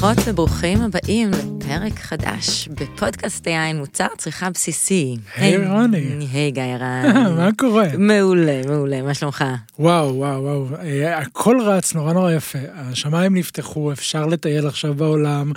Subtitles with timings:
[0.00, 5.16] ברוכות וברוכים הבאים לפרק חדש בפודקאסט היין מוצר צריכה בסיסי.
[5.36, 6.26] היי רוני.
[6.32, 7.12] היי גיא רן.
[7.38, 7.86] מה קורה?
[7.98, 9.44] מעולה, מעולה, מה שלומך?
[9.78, 12.58] וואו, וואו, וואו, אה, הכל רץ נורא נורא יפה.
[12.74, 15.52] השמיים נפתחו, אפשר לטייל עכשיו בעולם.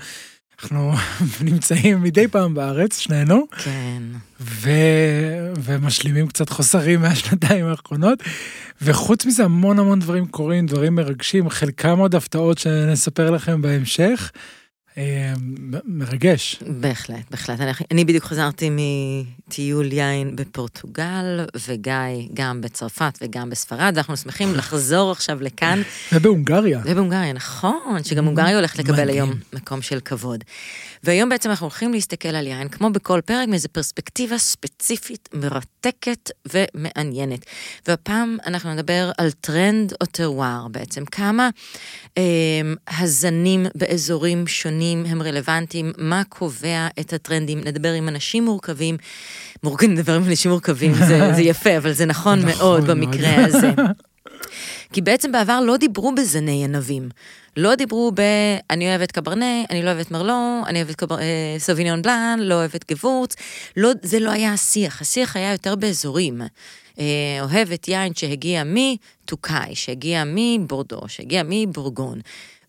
[0.64, 0.94] אנחנו
[1.52, 3.48] נמצאים מדי פעם בארץ, שנינו.
[3.64, 4.04] כן.
[4.42, 4.70] ו...
[5.64, 8.24] ומשלימים קצת חוסרים מהשנתיים האחרונות.
[8.82, 14.32] וחוץ מזה המון המון דברים קורים, דברים מרגשים, חלקם עוד הפתעות שנספר לכם בהמשך.
[14.98, 15.34] אה,
[15.86, 16.64] מרגש.
[16.68, 17.60] בהחלט, בהחלט.
[17.60, 21.94] אני, אני בדיוק חזרתי מטיול יין בפורטוגל, וגיא
[22.34, 25.82] גם בצרפת וגם בספרד, ואנחנו שמחים לחזור עכשיו לכאן.
[26.14, 26.82] ובהונגריה.
[26.86, 29.10] ובהונגריה, נכון, שגם הונגריה הולכת לקבל.
[29.10, 30.44] היום מקום של כבוד.
[31.04, 37.46] והיום בעצם אנחנו הולכים להסתכל על יין, כמו בכל פרק, מאיזו פרספקטיבה ספציפית, מרתקת ומעניינת.
[37.88, 41.50] והפעם אנחנו נדבר על טרנד או טרוואר בעצם, כמה
[42.18, 42.24] אה,
[43.00, 48.98] הזנים באזורים שונים הם רלוונטיים, מה קובע את הטרנדים, נדבר עם אנשים מורכבים,
[49.64, 53.56] מורכבים, נדבר עם אנשים מורכבים, זה, זה יפה, אבל זה נכון, נכון מאוד במקרה מאוד.
[53.56, 53.72] הזה.
[54.94, 57.10] כי בעצם בעבר לא דיברו בזני ענבים.
[57.58, 58.22] לא דיברו ב...
[58.70, 61.20] אני אוהבת קברנה, אני לא אוהבת מרלו, אני אוהבת קבר...
[61.20, 63.36] אה, סוביניון בלאן, לא אוהבת גבורץ.
[63.78, 66.42] לא, זה לא היה השיח, השיח היה יותר באזורים.
[67.00, 67.06] אה,
[67.42, 72.20] אוהבת יין שהגיע מטוקאי, שהגיע מבורדו, שהגיע מבורגון.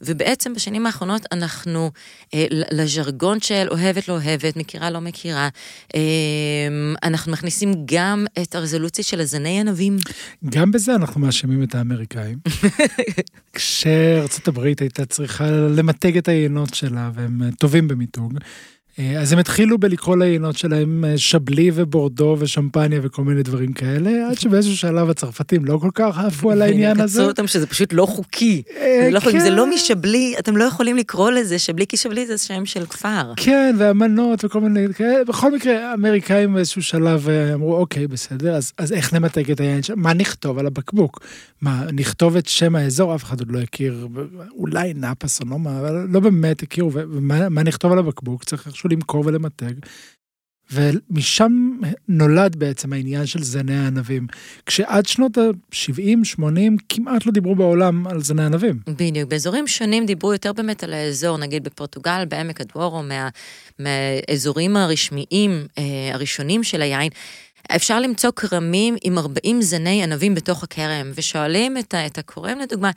[0.06, 1.90] ובעצם בשנים האחרונות אנחנו
[2.34, 5.48] אה, לז'רגון של אוהבת לא אוהבת, מכירה לא מכירה,
[5.94, 6.00] אה,
[7.02, 9.96] אנחנו מכניסים גם את הרזולוציה של הזני ענבים.
[10.44, 12.38] גם בזה אנחנו מאשימים את האמריקאים.
[13.54, 18.38] כשארצות הברית הייתה צריכה למתג את היינות שלה, והם טובים במיתוג.
[18.98, 24.28] אה, אז הם התחילו בלקרוא ליינות שלהם אה, שבלי ובורדו ושמפניה וכל מיני דברים כאלה,
[24.30, 27.18] עד שבאיזשהו שלב הצרפתים לא כל כך עפו על העניין הזה.
[27.18, 28.62] קצרו אותם שזה פשוט לא חוקי.
[28.76, 29.70] אה, לא אם זה לא כן.
[29.74, 33.32] משבלי, אתם לא יכולים לקרוא לזה שבלי כי שבלי זה שם של כפר.
[33.36, 35.24] כן, ואמנות וכל מיני כאלה.
[35.24, 40.02] בכל מקרה, האמריקאים באיזשהו שלב אמרו, אוקיי, בסדר, אז איך נמתג את היין שלנו?
[40.02, 41.20] מה נכתוב על הבקבוק?
[41.60, 43.14] מה, נכתוב את שם האזור?
[43.14, 44.08] אף אחד עוד לא הכיר,
[44.56, 48.44] אולי נאפה סונומה, אבל לא באמת הכירו, ומה נכתוב על הבקבוק?
[48.44, 49.74] צריך איכשהו למכור ולמתג.
[50.72, 51.78] ומשם
[52.08, 54.26] נולד בעצם העניין של זני הענבים.
[54.66, 56.42] כשעד שנות ה-70-80
[56.88, 58.78] כמעט לא דיברו בעולם על זני ענבים.
[58.88, 63.28] בדיוק, באזורים שונים דיברו יותר באמת על האזור, נגיד בפורטוגל, בעמק הדוורו, מה,
[63.78, 67.10] מהאזורים הרשמיים אה, הראשונים של היין.
[67.76, 72.90] אפשר למצוא כרמים עם 40 זני ענבים בתוך הכרם, ושואלים את, את הכורם לדוגמה,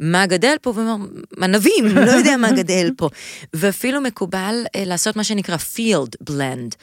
[0.00, 0.70] מה גדל פה?
[0.70, 0.98] והוא
[1.42, 3.08] ענבים, לא יודע מה גדל פה.
[3.54, 6.74] ואפילו מקובל אה, לעשות מה שנקרא field blend.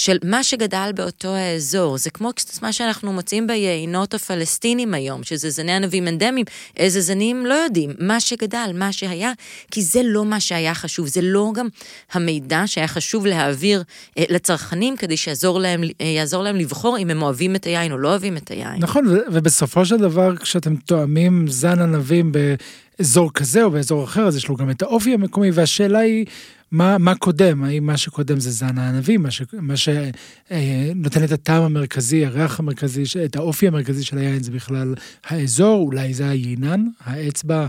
[0.00, 1.98] של מה שגדל באותו האזור.
[1.98, 2.30] זה כמו
[2.62, 6.46] מה שאנחנו מוצאים ביינות הפלסטינים היום, שזה זני ענבים אנדמיים,
[6.76, 9.32] איזה זנים לא יודעים, מה שגדל, מה שהיה,
[9.70, 11.68] כי זה לא מה שהיה חשוב, זה לא גם
[12.12, 13.82] המידע שהיה חשוב להעביר
[14.18, 17.98] אה, לצרכנים כדי שיעזור להם, אה, יעזור להם לבחור אם הם אוהבים את היין או
[17.98, 18.76] לא אוהבים את היין.
[18.78, 24.48] נכון, ובסופו של דבר כשאתם תואמים זן ענבים באזור כזה או באזור אחר, אז יש
[24.48, 26.26] לו גם את האופי המקומי, והשאלה היא...
[26.70, 31.62] מה, מה קודם, האם מה שקודם זה זן הענבים, מה, ש, מה שנותן את הטעם
[31.62, 34.94] המרכזי, הריח המרכזי, את האופי המרכזי של היין זה בכלל
[35.26, 37.66] האזור, אולי זה היינן, האצבע,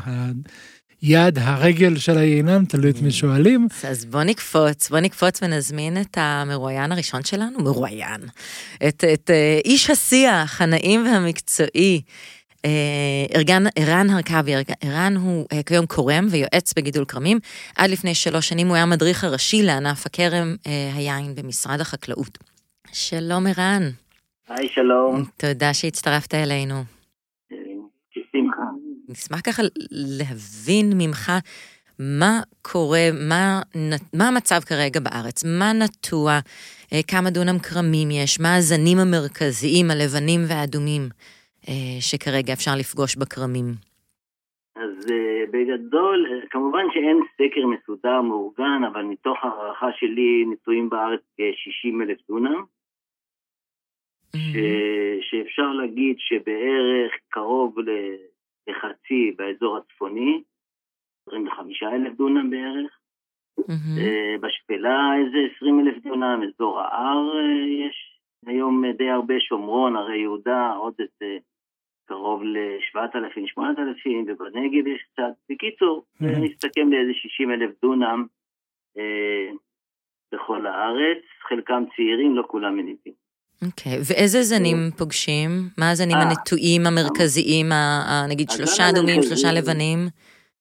[1.01, 3.67] היד, הרגל של היינן, תלוי את מי שואלים.
[3.83, 8.21] אז בוא נקפוץ, בוא נקפוץ ונזמין את המרואיין הראשון שלנו, מרואיין,
[8.87, 12.01] את, את אה, איש השיח, הנעים והמקצועי.
[13.75, 17.39] ערן אה, הרכבי, ערן הוא אה, כיום קורם ויועץ בגידול כרמים.
[17.75, 22.37] עד לפני שלוש שנים הוא היה המדריך הראשי לענף הכרם אה, היין במשרד החקלאות.
[22.93, 23.81] שלום ערן.
[24.49, 25.23] היי, שלום.
[25.37, 26.83] תודה שהצטרפת אלינו.
[28.11, 28.63] בשמחה.
[29.09, 31.31] נשמח ככה להבין ממך
[31.99, 33.61] מה קורה, מה,
[34.13, 36.39] מה המצב כרגע בארץ, מה נטוע,
[37.07, 41.09] כמה דונם כרמים יש, מה הזנים המרכזיים, הלבנים והאדומים.
[41.69, 43.65] אה, שכרגע אפשר לפגוש בכרמים?
[44.75, 51.21] אז uh, בגדול, אה, כמובן שאין סקר מסודר מאורגן, אבל מתוך הערכה שלי נטועים בארץ
[51.37, 52.63] כ-60 אלף דונם.
[54.35, 54.57] ש...
[55.21, 57.75] שאפשר להגיד שבערך קרוב
[58.67, 60.41] לחצי באזור הצפוני,
[61.27, 62.97] 25 אלף דונם בערך.
[64.41, 67.31] בשפלה איזה 20 אלף דונם, אזור ההר
[67.87, 71.37] יש היום די הרבה שומרון, הרי יהודה, עוד איזה
[72.11, 75.33] קרוב ל-7,000, 8,000, ובנגב יש קצת.
[75.49, 76.25] בקיצור, mm-hmm.
[76.25, 78.25] נסתכם לאיזה 60 אלף דונם
[78.97, 79.47] אה,
[80.33, 83.13] בכל הארץ, חלקם צעירים, לא כולם מניבים.
[83.65, 84.03] אוקיי, okay.
[84.07, 84.97] ואיזה זנים אה.
[84.97, 85.49] פוגשים?
[85.77, 87.65] מה הזנים אה, הנטועים המרכזיים,
[88.29, 89.99] נגיד שלושה אדומים, שלושה לבנים?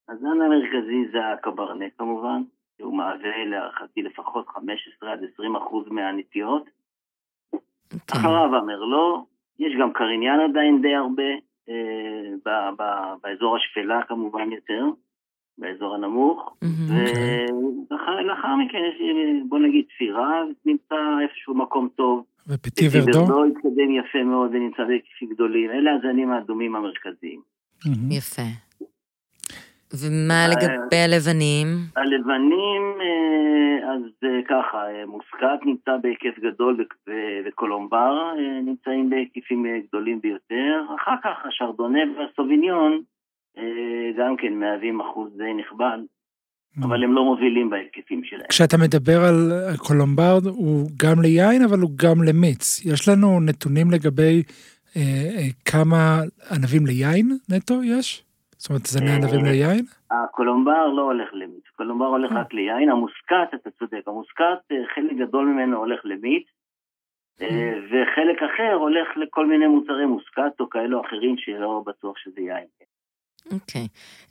[0.08, 2.42] הזן המרכזי זה הקברנה כמובן,
[2.78, 6.64] שהוא מהווה להערכתי לפחות 15 עד 20 אחוז מהנטיות.
[6.64, 7.58] Okay.
[7.94, 8.20] אוקיי.
[8.20, 9.26] אחריו המרלו,
[9.60, 11.30] יש גם קריניאן עדיין די הרבה,
[11.68, 14.84] אה, ב- ב- באזור השפלה כמובן יותר,
[15.58, 16.92] באזור הנמוך, mm-hmm.
[17.90, 18.96] ולאחר מכן יש,
[19.48, 22.24] בוא נגיד, צפירה, נמצא איפשהו מקום טוב.
[22.48, 23.18] ופטי ורדו?
[23.18, 27.40] ורדו התקדם יפה מאוד ונמצא בהיקפים גדולים, אלה הזנים האדומים המרכזיים.
[27.84, 28.14] Mm-hmm.
[28.14, 28.42] יפה.
[29.92, 31.66] ומה לגבי הלבנים?
[31.96, 36.76] הלבנים, אה, אז אה, ככה, אה, מוסקת נמצא בהיקף גדול
[37.60, 40.82] וקולומבר נמצאים בהיקפים גדולים ביותר.
[40.96, 43.02] אחר כך השרדונה והסוביניון
[44.18, 45.98] גם כן מהווים אחוז די נכבד,
[46.82, 48.48] אבל הם לא מובילים בהיקפים שלהם.
[48.48, 52.84] כשאתה מדבר על קולומבר, הוא גם ליין, אבל הוא גם למיץ.
[52.84, 54.42] יש לנו נתונים לגבי
[55.64, 56.20] כמה
[56.50, 58.24] ענבים ליין נטו יש?
[58.60, 59.84] זאת אומרת, זני ענבים אה, ליין?
[60.10, 62.40] הקולומבר לא הולך למיץ, קולומבר הולך אה.
[62.40, 66.46] רק ליין, המוסקת, אתה צודק, המוסקת, אה, חלק גדול ממנו הולך למיץ,
[67.90, 72.66] וחלק אחר הולך לכל מיני מוצרי מוסקת או כאלו אחרים שלא בטוח שזה יין.
[73.52, 73.86] אוקיי,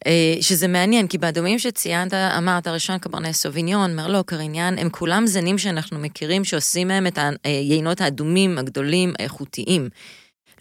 [0.05, 0.41] okay.
[0.41, 5.99] שזה מעניין, כי באדומים שציינת, אמרת, ראשון קברני סוביניון, מרלו, קריניאן, הם כולם זנים שאנחנו
[5.99, 9.89] מכירים שעושים מהם את היינות האדומים הגדולים, האיכותיים.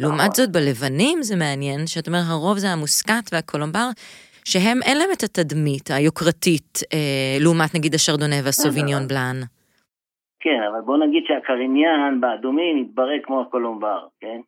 [0.01, 3.89] לעומת זאת, בלבנים זה מעניין, שאתה אומר, הרוב זה המוסקת והקולומבר,
[4.45, 9.41] שהם, אין להם את התדמית היוקרתית, אה, לעומת נגיד השרדונה והסוביניון בלאן.
[10.41, 14.41] כן, אבל בוא נגיד שהקריניאן באדומים יתברג כמו הקולומבר, כן?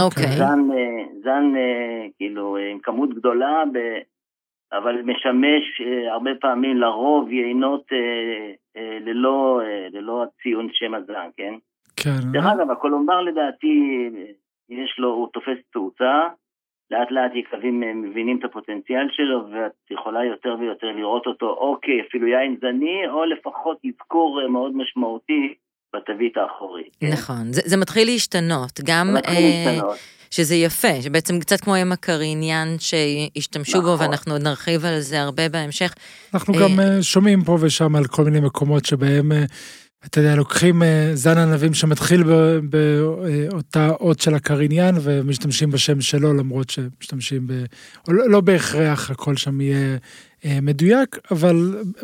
[0.00, 0.24] אוקיי.
[0.24, 0.38] Okay.
[0.38, 3.78] זן, אה, זן אה, כאילו עם כמות גדולה, ב,
[4.72, 7.86] אבל משמש אה, הרבה פעמים לרוב יינות
[9.00, 9.60] ללא,
[9.90, 11.54] ללא הציון שם הזן, כן?
[11.96, 12.32] כן.
[12.32, 14.08] דרך אגב, הקולומבר לדעתי
[14.68, 16.28] יש לו, הוא תופס תאוצה,
[16.92, 21.76] לאט לאט יקבים אה, מבינים את הפוטנציאל שלו, ואת יכולה יותר ויותר לראות אותו, או
[21.82, 25.54] כאפילו יין זני, או לפחות אזכור אה, מאוד משמעותי
[25.96, 26.96] בתווית האחורית.
[27.00, 27.06] כן?
[27.12, 29.06] נכון, זה, זה מתחיל להשתנות, גם...
[29.06, 29.96] זה מתחיל אה, להשתנות.
[30.30, 33.90] שזה יפה, שבעצם קצת כמו עם הקריניאן שהשתמשו נכון.
[33.90, 35.94] בו, ואנחנו עוד נרחיב על זה הרבה בהמשך.
[36.34, 39.32] אנחנו גם שומעים פה ושם על כל מיני מקומות שבהם
[40.06, 42.22] אתה יודע, לוקחים אה, זן ענבים שמתחיל
[42.70, 47.52] באותה אות של הקריניאן ומשתמשים בשם שלו, למרות שמשתמשים ב...
[48.08, 49.96] לא, לא בהכרח הכל שם יהיה
[50.44, 51.54] אה, מדויק, אבל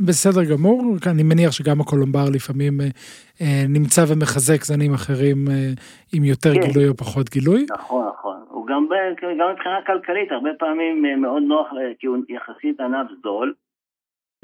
[0.06, 0.97] בסדר גמור.
[1.06, 2.81] אני מניח שגם הקולומבר לפעמים
[3.41, 5.45] אה, נמצא ומחזק זנים אחרים
[6.12, 6.61] עם יותר כן.
[6.61, 7.67] גילוי או פחות גילוי.
[7.71, 8.37] נכון, נכון.
[8.49, 8.87] הוא גם,
[9.41, 11.67] גם מבחינה כלכלית, הרבה פעמים מאוד נוח,
[11.99, 13.55] כי הוא יחסית ענב זול.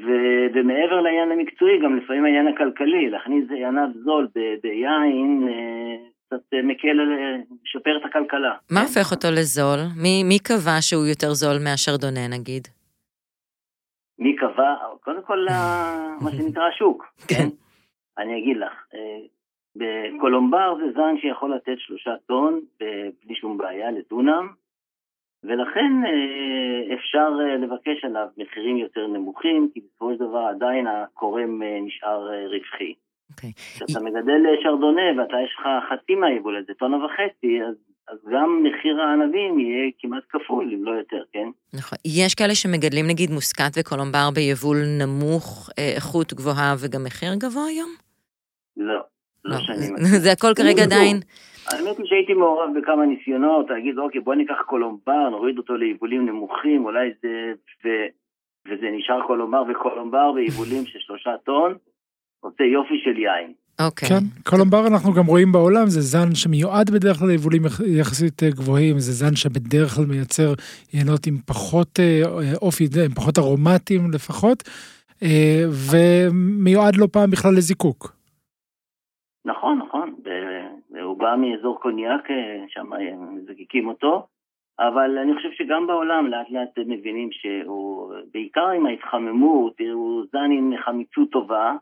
[0.00, 4.28] ו- ומעבר לעניין המקצועי, גם לפעמים העניין הכלכלי, להכניס ענב זול
[4.62, 5.96] ביין, אה,
[6.26, 6.98] קצת מקל,
[7.62, 8.54] משפר את הכלכלה.
[8.70, 9.78] מה הופך אותו לזול?
[10.02, 12.68] מי, מי קבע שהוא יותר זול מהשרדונה נגיד?
[14.18, 14.74] מי קבע?
[15.00, 15.46] קודם כל,
[16.20, 17.04] מה שנקרא השוק.
[17.28, 17.34] כן.
[17.34, 17.48] כן.
[18.18, 19.18] אני אגיד לך, אה,
[19.76, 22.60] בקולומבר זה זן שיכול לתת שלושה טון
[23.24, 24.63] בלי שום בעיה לדונם.
[25.44, 31.62] ולכן אה, אפשר אה, לבקש עליו מחירים יותר נמוכים, כי בסופו של דבר עדיין הקורם
[31.62, 32.94] אה, נשאר רווחי.
[33.30, 33.52] אוקיי.
[33.56, 34.02] כשאתה Okay.
[34.02, 37.74] מגדל שרדונה ואתה יש לך חצי מהיבול, איזה טונה וחצי, אז,
[38.08, 41.48] אז גם מחיר הענבים יהיה כמעט כפול, אם לא יותר, כן?
[41.74, 41.98] נכון.
[42.04, 47.90] יש כאלה שמגדלים נגיד מוסקת וקולומבר ביבול נמוך, איכות גבוהה וגם מחיר גבוה היום?
[48.76, 49.00] לא, לא,
[49.44, 50.04] לא שאני מכיר.
[50.24, 51.20] זה הכל כרגע עדיין...
[51.72, 56.84] האמת היא שהייתי מעורב בכמה ניסיונות, להגיד, אוקיי, בוא ניקח קולומבר, נוריד אותו ליבולים נמוכים,
[56.84, 57.52] אולי זה...
[57.84, 57.88] ו,
[58.68, 61.74] וזה נשאר קולומבר וקולומבר ביבולים של שלושה טון,
[62.40, 63.52] עושה יופי של יין.
[63.80, 64.08] אוקיי.
[64.08, 67.62] כן, קולומבר אנחנו גם רואים בעולם, זה זן שמיועד בדרך כלל ליבולים
[68.00, 70.52] יחסית אה, גבוהים, זה זן שבדרך כלל מייצר
[70.94, 72.22] יינות עם פחות אה,
[72.62, 74.62] אופי, עם פחות ארומטיים לפחות,
[75.22, 78.12] אה, ומיועד לא פעם בכלל לזיקוק.
[79.44, 80.03] נכון, נכון.
[81.24, 82.90] בא מאזור קוניאק, אה, שם
[83.34, 84.26] מזקיקים אותו,
[84.78, 90.72] אבל אני חושב שגם בעולם לאט לאט מבינים שהוא, בעיקר עם ההתחממות, הוא זן עם
[90.84, 91.72] חמיצות טובה,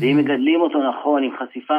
[0.00, 1.74] ואם מגדלים אותו נכון, עם חשיפה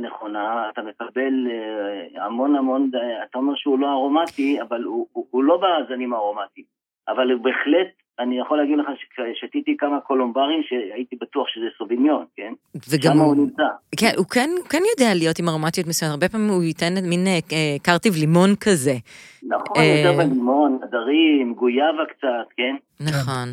[0.00, 2.90] נכונה, אתה מקבל אה, המון המון,
[3.24, 6.66] אתה אומר שהוא לא ארומטי, אבל הוא, הוא, הוא לא בזנים הארומטיים,
[7.12, 8.86] אבל הוא בהחלט אני יכול להגיד לך
[9.34, 12.52] ששתיתי כמה קולומברים שהייתי בטוח שזה סוביניון, כן?
[12.90, 13.62] וגם הוא נמצא.
[13.96, 17.76] כן, הוא כן, כן יודע להיות עם ארומטיות מסוימת, הרבה פעמים הוא ייתן מין אה,
[17.82, 18.94] קרטיב לימון כזה.
[19.42, 19.82] נכון, אה...
[19.84, 22.76] יותר בלימון, הדרים, גויאבה קצת, כן?
[23.00, 23.48] נכון.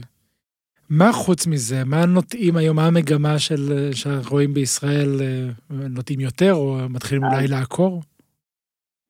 [0.89, 5.47] מה חוץ מזה, מה נוטעים היום, מה המגמה של, שרואים בישראל, אה,
[5.95, 8.01] נוטעים יותר או מתחילים אולי לעקור?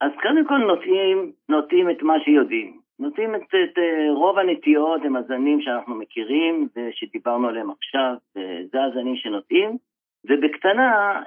[0.02, 2.87] אז קודם כל נוטעים, נוטעים את מה שיודעים.
[3.00, 3.78] נוטים את, את
[4.16, 8.14] רוב הנטיות הם הזנים שאנחנו מכירים ושדיברנו עליהם עכשיו,
[8.72, 9.78] זה הזנים שנוטים,
[10.30, 11.22] ובקטנה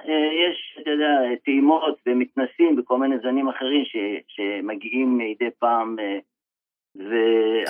[0.47, 3.95] יש, אתה יודע, טעימות ומתנסים בכל מיני זנים אחרים ש,
[4.27, 5.95] שמגיעים מדי פעם,
[6.97, 7.13] ו...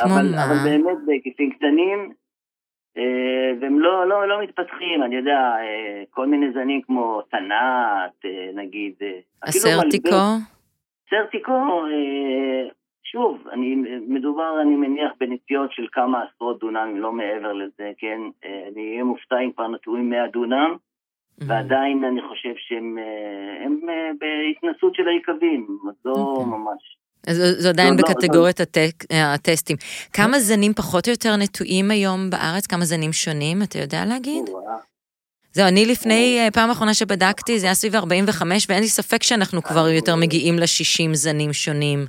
[0.03, 2.13] אבל, אבל באמת בהיקפים קטנים,
[3.61, 5.55] והם לא, לא, לא מתפתחים, אני יודע,
[6.09, 8.93] כל מיני זנים כמו תנ"ת, נגיד.
[9.43, 10.15] הסרטיקו?
[11.09, 11.83] סרטיקו,
[13.11, 13.75] שוב, אני,
[14.07, 18.21] מדובר, אני מניח, בנטיות של כמה עשרות דונם, לא מעבר לזה, כן?
[18.43, 21.45] אני אהיה מופתע אם כבר נטועים 100 דונם, mm-hmm.
[21.47, 22.97] ועדיין אני חושב שהם
[23.65, 23.79] הם,
[24.19, 25.67] בהתנסות של היקבים,
[26.05, 26.45] לא okay.
[26.45, 26.97] ממש.
[27.27, 29.77] אז זו עדיין לא, בקטגוריית לא, הטק, הטסטים.
[30.13, 32.67] כמה זנים פחות או יותר נטועים היום בארץ?
[32.67, 34.43] כמה זנים שונים, אתה יודע להגיד?
[35.53, 39.61] זהו, אני לפני, אה, פעם אחרונה שבדקתי, זה היה סביב 45, ואין לי ספק שאנחנו
[39.61, 42.05] כבר יותר מגיעים ל-60 זנים שונים.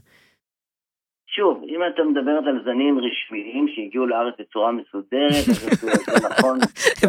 [1.83, 6.59] אם אתה מדברת על זנים רשמיים שהגיעו לארץ בצורה מסודרת, זה נכון.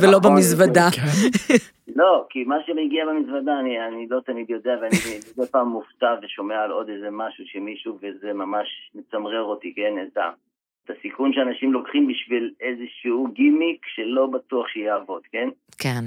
[0.01, 0.87] ולא נכון, במזוודה.
[0.95, 1.53] כן.
[1.95, 4.97] לא, כי מה שמגיע במזוודה, אני, אני לא תמיד יודע, ואני
[5.37, 10.17] מדי פעם מופתע ושומע על עוד איזה משהו שמישהו, וזה ממש מצמרר אותי, כן, את,
[10.17, 10.29] ה,
[10.85, 15.49] את הסיכון שאנשים לוקחים בשביל איזשהו גימיק שלא בטוח שיעבוד, כן?
[15.77, 16.03] כן.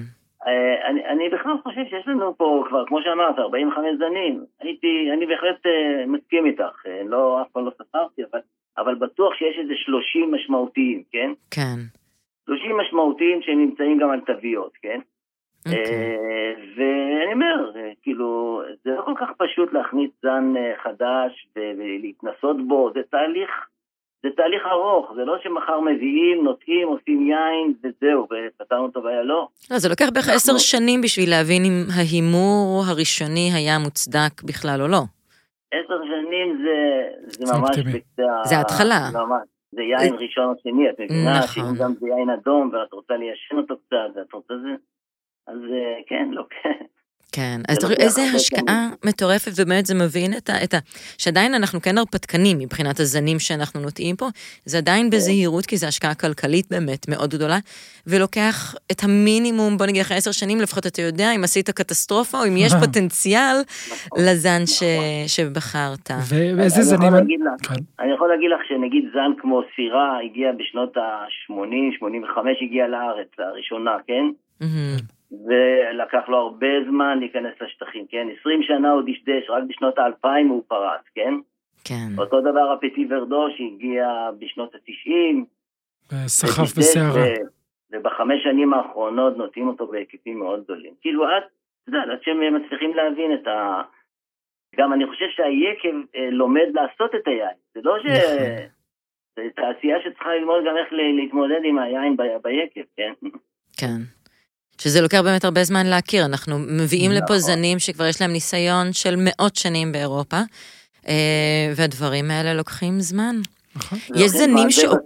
[0.47, 4.45] אה, אני, אני בכלל חושב שיש לנו פה כבר, כמו שאמרת, 45 זנים.
[4.61, 8.41] הייתי, אני בהחלט uh, מסכים איתך, uh, לא, אף פעם לא ספרתי, אבל,
[8.79, 11.31] אבל בטוח שיש איזה 30 משמעותיים, כן?
[11.51, 11.79] כן.
[12.47, 15.01] 30 משמעותיים שנמצאים גם על תוויות, כן?
[15.01, 15.71] Okay.
[15.71, 16.17] אוקיי.
[16.17, 22.69] Uh, ואני אומר, uh, כאילו, זה לא כל כך פשוט להכניס זן uh, חדש ולהתנסות
[22.69, 23.51] בו, זה תהליך
[24.23, 29.49] זה תהליך ארוך, זה לא שמחר מביאים, נוטעים, עושים יין וזהו, ופתרנו את הבעיה, לא.
[29.71, 34.89] לא, זה לוקח בערך עשר שנים בשביל להבין אם ההימור הראשוני היה מוצדק בכלל או
[34.89, 35.03] לא.
[35.75, 36.77] עשר שנים זה,
[37.27, 38.23] זה ממש בקצה...
[38.45, 39.01] זה ההתחלה.
[39.73, 41.39] זה יין ראשון או שני, את מבינה?
[41.39, 41.49] נכון.
[41.49, 44.75] שאם גם זה יין אדום ואת רוצה ליישן אותו קצת, ואת רוצה זה...
[45.47, 46.45] אז אה, כן, לא
[47.33, 47.47] כן.
[47.47, 50.79] כן, אז תראו איזה השקעה מטורפת, ובאמת זה מבין את ה, את ה...
[51.19, 54.27] שעדיין אנחנו כן הרפתקנים מבחינת הזנים שאנחנו נוטעים פה,
[54.65, 57.59] זה עדיין בזהירות, כי זו השקעה כלכלית באמת מאוד גדולה,
[58.07, 62.49] ולוקח את המינימום, בוא נגיד אחרי עשר שנים, לפחות אתה יודע אם עשית קטסטרופה, או
[62.49, 63.57] אם יש פוטנציאל
[63.93, 64.25] נכון.
[64.25, 64.83] לזן ש...
[64.83, 65.05] נכון.
[65.27, 66.11] שבחרת.
[66.31, 67.13] ואיזה זנים...
[67.63, 67.75] כן.
[68.01, 73.97] אני יכול להגיד לך שנגיד זן כמו סירה הגיע בשנות ה-80, 85 הגיע לארץ, הראשונה,
[74.07, 74.27] כן?
[75.33, 78.27] ולקח לו הרבה זמן להיכנס לשטחים, כן?
[78.41, 81.35] 20 שנה הוא דשדש, רק בשנות האלפיים הוא פרץ, כן?
[81.85, 82.09] כן.
[82.19, 85.45] אותו דבר הפטי ורדו שהגיע בשנות ה-90.
[86.27, 87.27] סחף בסערה.
[87.93, 90.93] ובחמש שנים האחרונות נוטים אותו בהיקפים מאוד גדולים.
[91.01, 91.43] כאילו עד,
[91.83, 93.83] אתה יודע, עד שהם מצליחים להבין את ה...
[94.77, 97.57] גם אני חושב שהיקב אה, לומד לעשות את היין.
[97.75, 98.07] זה לא ש...
[98.07, 98.77] נכון.
[99.37, 103.13] זה תעשייה שצריכה ללמוד גם איך להתמודד עם היין ביקב, כן?
[103.81, 104.16] כן.
[104.87, 107.39] שזה לוקח באמת הרבה זמן להכיר, אנחנו מביאים לפה נכון.
[107.39, 110.37] זנים שכבר יש להם ניסיון של מאות שנים באירופה,
[111.09, 113.37] אה, והדברים האלה לוקחים זמן.
[113.77, 113.99] נכון.
[114.15, 114.79] יש זנים ש...
[114.79, 114.99] בסוף,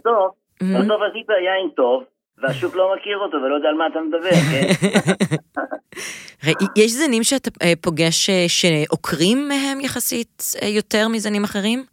[0.60, 2.02] בסוף עשית יין טוב,
[2.38, 4.66] והשוק לא מכיר אותו ולא יודע על מה אתה מדבר, כן?
[6.82, 11.84] יש זנים שאתה אה, פוגש אה, שעוקרים מהם יחסית יותר מזנים אחרים?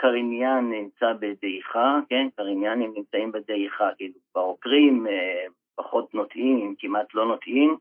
[0.00, 2.28] שקריניאן נמצא בדעיכה, כן?
[2.36, 7.76] קריניאנים נמצאים בדעיכה, כאילו כבר עוקרים, אה, פחות נוטעים, כמעט לא נוטעים.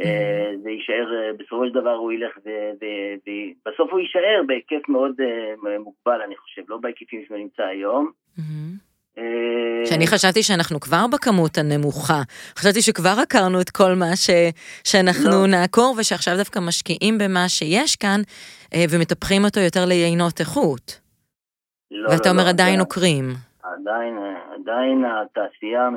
[0.00, 5.14] אה, זה יישאר, אה, בסופו של דבר הוא ילך, ובסוף הוא יישאר בהיקף מאוד
[5.78, 8.10] מוגבל, אני חושב, לא בהיקפים שהוא נמצא היום.
[9.84, 12.22] שאני חשבתי שאנחנו כבר בכמות הנמוכה.
[12.58, 14.30] חשבתי שכבר עקרנו את כל מה ש...
[14.84, 15.46] שאנחנו לא.
[15.46, 18.20] נעקור, ושעכשיו דווקא משקיעים במה שיש כאן,
[18.90, 21.07] ומטפחים אותו יותר ליינות איכות.
[21.90, 23.24] לא, ואתה לא, אומר לא, עדיין עוקרים.
[23.62, 24.14] עדיין,
[24.54, 25.88] עדיין התעשייה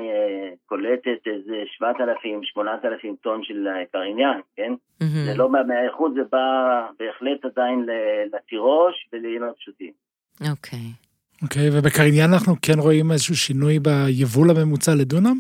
[0.66, 4.74] קולטת איזה 7,000, 8,000 טון של קריניאן, כן?
[4.74, 5.06] Mm-hmm.
[5.26, 7.86] זה לא מהאיכות, זה בא בהחלט עדיין
[8.34, 9.92] לתירוש וליינות פשוטים.
[10.52, 10.80] אוקיי.
[10.80, 11.12] Okay.
[11.44, 15.40] אוקיי, okay, ובקריניאן אנחנו כן רואים איזשהו שינוי ביבול הממוצע לדונם?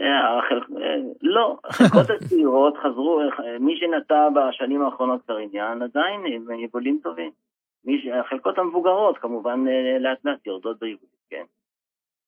[0.00, 0.40] אה,
[0.82, 7.30] אה, לא, החלקות הצעירות חזרו, אה, מי שנטע בשנים האחרונות קריניאן עדיין הם יבולים טובים.
[8.20, 9.64] החלקות המבוגרות כמובן
[10.00, 11.44] לאט לאט יורדות ביבולים, כן.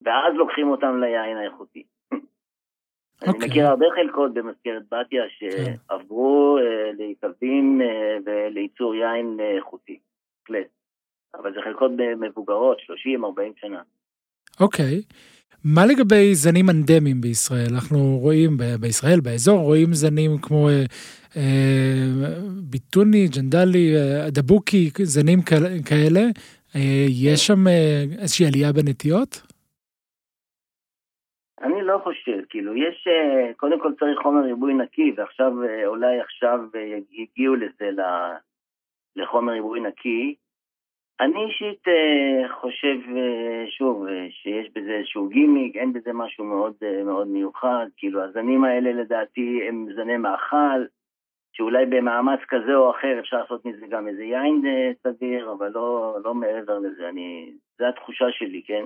[0.02, 1.82] ואז לוקחים אותם ליין האיכותי.
[3.22, 3.48] אני אוקיי.
[3.48, 6.58] מכיר הרבה חלקות במזכרת בתיה שעברו
[6.98, 7.80] ליקבים
[8.24, 9.98] ולייצור יין איכותי,
[10.48, 10.68] בהחלט.
[11.34, 12.82] אבל זה חלקות מבוגרות, 30-40
[13.56, 13.82] שנה.
[14.60, 15.02] אוקיי.
[15.64, 17.74] מה לגבי זנים אנדמיים בישראל?
[17.74, 18.50] אנחנו רואים
[18.80, 20.84] בישראל, באזור, רואים זנים כמו אה,
[21.36, 22.06] אה,
[22.70, 25.38] ביטוני, ג'נדלי, אה, דבוקי, זנים
[25.88, 26.28] כאלה-.
[26.76, 29.42] אה, יש שם אה, איזושהי עלייה בנטיות?
[31.62, 36.20] אני לא חושב, כאילו, יש, אה, קודם כל צריך חומר ריבוי נקי, ועכשיו, אה, אולי
[36.20, 37.90] עכשיו אה, הגיעו לזה,
[39.16, 40.34] לחומר ריבוי נקי.
[41.20, 46.74] אני אישית אה, חושב, אה, שוב, אה, שיש בזה איזשהו גימיק, אין בזה משהו מאוד,
[47.04, 50.84] מאוד מיוחד, כאילו, הזנים האלה לדעתי הם זני מאכל,
[51.52, 54.62] שאולי במאמץ כזה או אחר אפשר לעשות מזה גם איזה יין
[55.02, 58.84] סביר, אבל לא, לא מעבר לזה, אני, זו התחושה שלי, כן?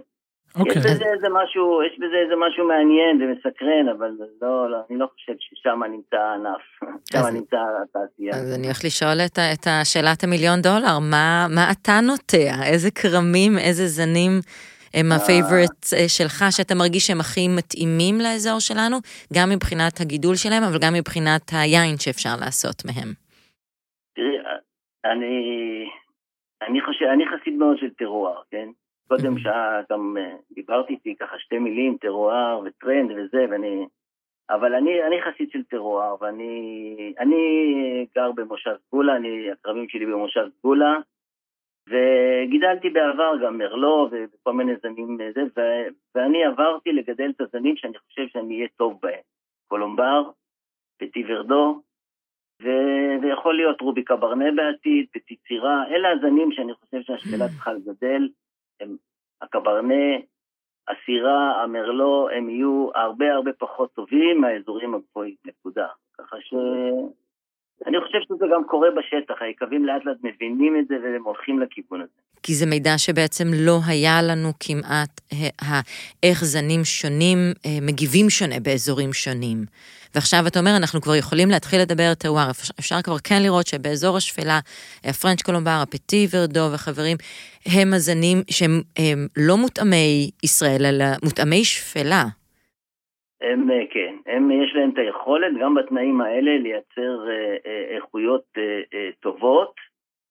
[0.58, 0.72] אוקיי.
[0.72, 4.10] יש בזה איזה משהו, יש בזה איזה משהו מעניין ומסקרן, אבל
[4.42, 6.64] לא, לא, אני לא חושב ששם נמצא הענף,
[7.12, 8.34] שם נמצא התעשייה.
[8.34, 12.72] אז אני הולכת לשאול את, את השאלת המיליון דולר, מה, מה אתה נוטע?
[12.72, 14.32] איזה כרמים, איזה זנים
[14.94, 18.96] הם ה favorite שלך, שאתה מרגיש שהם הכי מתאימים לאזור שלנו,
[19.36, 23.10] גם מבחינת הגידול שלהם, אבל גם מבחינת היין שאפשר לעשות מהם.
[24.14, 24.36] תראי,
[25.04, 25.36] אני,
[26.68, 28.68] אני חושב, אני חסיד מאוד של טרואר, כן?
[29.08, 29.38] קודם.
[29.38, 33.86] שעה גם אה, דיברתי איתי ככה שתי מילים, טרואר וטרנד וזה, ואני...
[34.50, 40.48] אבל אני, אני חסיד של טרואר, ואני אני גר במושב סגולה, אני, הכרמים שלי במושב
[40.58, 40.98] סגולה,
[41.88, 47.98] וגידלתי בעבר גם מרלו וכל מיני זנים וזה, ו- ואני עברתי לגדל את הזנים שאני
[47.98, 49.22] חושב שאני אהיה טוב בהם.
[49.68, 50.30] קולומבר,
[50.98, 51.80] פטי ורדו,
[53.22, 58.28] ויכול להיות רובי קברנה בעתיד, פטי צירה, אלה הזנים שאני חושב שהשפלה צריכה לגדל,
[58.80, 58.96] הם
[59.42, 60.16] הקברנה,
[60.88, 65.88] הסירה, המרלו, הם יהיו הרבה הרבה פחות טובים מהאזורים הגבוהים, נקודה.
[66.18, 66.54] ככה ש...
[67.86, 72.00] אני חושב שזה גם קורה בשטח, היקבים לאט לאט מבינים את זה והם הולכים לכיוון
[72.00, 72.10] הזה.
[72.42, 75.80] כי זה מידע שבעצם לא היה לנו כמעט, ה- ה-
[76.22, 79.64] איך זנים שונים אה, מגיבים שונה באזורים שונים.
[80.14, 82.50] ועכשיו אתה אומר, אנחנו כבר יכולים להתחיל לדבר טרואר,
[82.80, 84.60] אפשר כבר כן לראות שבאזור השפלה,
[85.04, 87.16] הפרנץ' קולומבר, הפטי ורדו וחברים,
[87.66, 92.24] הם הזנים שהם הם לא מותאמי ישראל, אלא מותאמי שפלה.
[93.42, 98.44] הם, אה, כן, הם, יש להם את היכולת גם בתנאים האלה לייצר אה, אה, איכויות
[99.20, 99.74] טובות,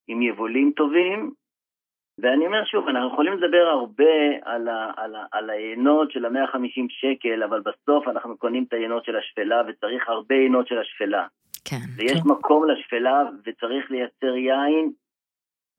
[0.07, 1.31] עם יבולים טובים,
[2.19, 4.13] ואני אומר שוב, אנחנו יכולים לדבר הרבה
[4.45, 9.05] על, ה, על, ה, על היינות של ה-150 שקל, אבל בסוף אנחנו קונים את היינות
[9.05, 11.27] של השפלה, וצריך הרבה יינות של השפלה.
[11.65, 11.85] כן.
[11.97, 14.91] ויש מקום לשפלה, וצריך לייצר יין.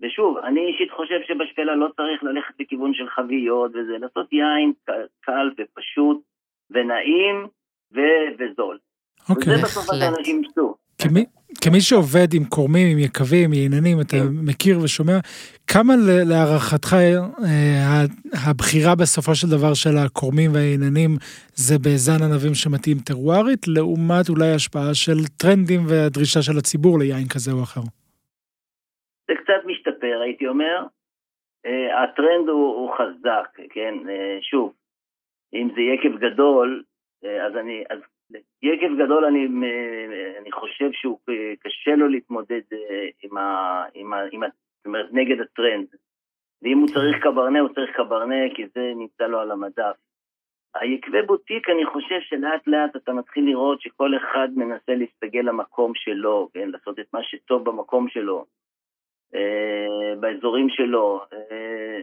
[0.01, 4.73] ושוב, אני אישית חושב שבשפלה לא צריך ללכת לכיוון של חביות וזה, לעשות יין
[5.21, 6.23] קל ופשוט
[6.75, 7.47] ונעים
[7.95, 8.79] ו- וזול.
[9.31, 9.55] אוקיי.
[9.55, 10.15] וזה בסוף מה בהחלט.
[10.17, 10.75] שאנשים ישתו.
[10.99, 11.25] כמי,
[11.65, 14.47] כמי שעובד עם קורמים, עם יקבים, עם עיננים, אתה כן.
[14.49, 15.19] מכיר ושומע,
[15.67, 15.95] כמה
[16.31, 18.05] להערכתך אה,
[18.47, 21.11] הבחירה בסופו של דבר של הקורמים והעיננים
[21.55, 27.53] זה בזן ענבים שמתאים טרוארית, לעומת אולי השפעה של טרנדים והדרישה של הציבור ליין כזה
[27.53, 27.81] או אחר?
[29.29, 30.77] זה קצת משתפר, הייתי אומר.
[31.67, 33.95] אה, הטרנד הוא, הוא חזק, כן?
[34.09, 34.73] אה, שוב,
[35.55, 36.83] אם זה יקב גדול,
[37.25, 37.85] אה, אז אני...
[37.91, 37.99] אז
[38.63, 41.19] יקב גדול, אני, אה, אני חושב שהוא
[41.61, 43.85] קשה לו להתמודד אה, עם ה...
[43.95, 44.47] עם ה, עם ה
[44.83, 45.87] זאת אומרת, נגד הטרנד.
[46.63, 49.97] ואם הוא צריך קברנה, הוא צריך קברנה, כי זה נמצא לו על המדף.
[50.75, 56.49] היקבי בוטיק, אני חושב שלאט לאט אתה מתחיל לראות שכל אחד מנסה להסתגל למקום שלו,
[56.55, 56.69] כן?
[56.71, 58.45] לעשות את מה שטוב במקום שלו.
[59.35, 61.21] אה, באזורים שלו.
[61.33, 62.01] אה,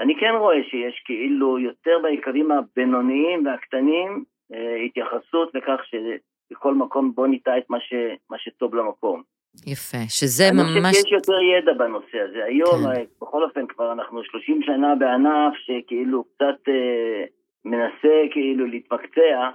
[0.00, 7.26] אני כן רואה שיש כאילו יותר ביקבים הבינוניים והקטנים אה, התייחסות לכך שבכל מקום בוא
[7.26, 7.92] ניטע את מה, ש,
[8.30, 9.22] מה שטוב למקום.
[9.66, 10.96] יפה, שזה אני חושב ממש...
[10.96, 12.44] שיש יותר ידע בנושא הזה.
[12.44, 12.90] היום, כן.
[12.90, 17.24] אה, בכל אופן, כבר אנחנו 30 שנה בענף שכאילו קצת אה,
[17.64, 19.50] מנסה כאילו להתמקצע,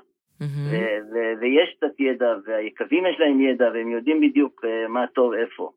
[1.11, 5.71] ו- ויש קצת ידע, והיקבים יש להם ידע, והם יודעים בדיוק אה, מה טוב איפה.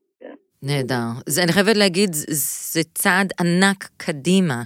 [0.62, 1.06] נהדר.
[1.26, 4.62] זה, אני חייבת להגיד, זה- צעד ענק קדימה.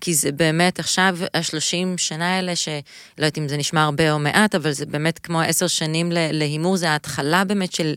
[0.00, 2.72] כי זה באמת עכשיו השלושים שנה האלה, שלא
[3.18, 6.90] יודעת אם זה נשמע הרבה או מעט, אבל זה באמת כמו עשר שנים להימור, זה
[6.90, 7.94] ההתחלה באמת של,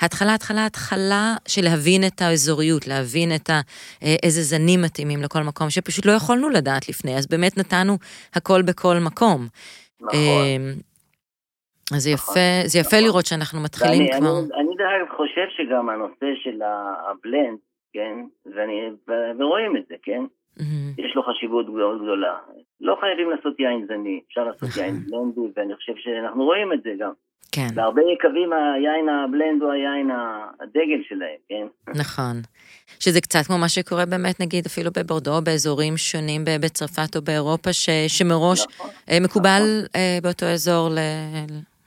[0.00, 3.60] התחלה, התחלה, התחלה של להבין את האזוריות, להבין את ה,
[4.02, 7.98] אה, איזה זנים מתאימים לכל מקום, שפשוט לא יכולנו לדעת לפני, אז באמת נתנו
[8.34, 9.48] הכל בכל מקום.
[10.00, 10.16] נכון.
[11.94, 13.08] אז זה נכון, יפה, זה יפה נכון.
[13.08, 14.38] לראות שאנחנו מתחילים ואני, כבר.
[14.38, 16.62] אני, אני דרך אגב חושב שגם הנושא של
[17.10, 17.58] הבלנד,
[17.92, 18.16] כן,
[18.54, 18.76] ואני,
[19.38, 20.22] ורואים את זה, כן,
[20.60, 20.92] מהמם.
[20.98, 22.36] יש לו חשיבות מאוד גדולה.
[22.80, 24.82] לא חייבים לעשות יין זני, אפשר לעשות נכון.
[24.82, 27.12] יין בלנדי, ואני חושב שאנחנו רואים את זה גם.
[27.52, 27.74] כן.
[27.74, 30.10] בהרבה יקבים היין הבלנד הוא היין
[30.60, 31.66] הדגל שלהם, כן?
[32.00, 32.36] נכון.
[33.00, 37.90] שזה קצת כמו מה שקורה באמת, נגיד, אפילו בבורדו, באזורים שונים בצרפת או באירופה, ש,
[38.08, 39.86] שמראש נכון, אה, מקובל נכון.
[39.96, 40.98] אה, באותו אזור ל...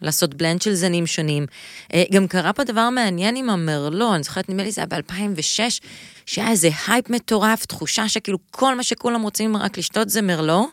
[0.02, 1.46] לעשות בלנד של זנים שונים.
[1.94, 5.86] אה, גם קרה פה דבר מעניין עם המרלו, אני זוכרת, נדמה לי זה היה ב-2006,
[6.26, 10.68] שהיה איזה הייפ מטורף, תחושה שכאילו כל מה שכולם רוצים רק לשתות זה מרלו,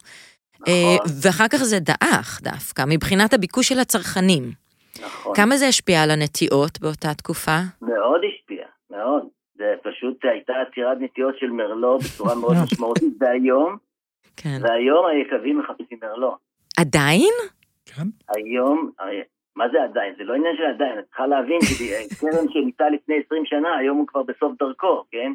[0.60, 0.98] נכון.
[1.22, 4.52] ואחר כך זה דעך דווקא, מבחינת הביקוש של הצרכנים.
[5.02, 5.34] נכון.
[5.36, 7.58] כמה זה השפיע על הנטיעות באותה תקופה?
[7.82, 9.22] מאוד השפיע, מאוד.
[9.58, 13.76] זה פשוט הייתה עצירת נטיעות של מרלו בצורה מאוד משמעותית, והיום,
[14.36, 14.58] כן.
[14.62, 16.36] והיום היקבים מחפשים מרלו.
[16.78, 17.32] עדיין?
[17.96, 18.08] כן.
[18.36, 18.90] היום,
[19.56, 20.14] מה זה עדיין?
[20.18, 24.06] זה לא עניין של עדיין, את צריכה להבין שקרן שניטה לפני 20 שנה, היום הוא
[24.06, 25.32] כבר בסוף דרכו, כן?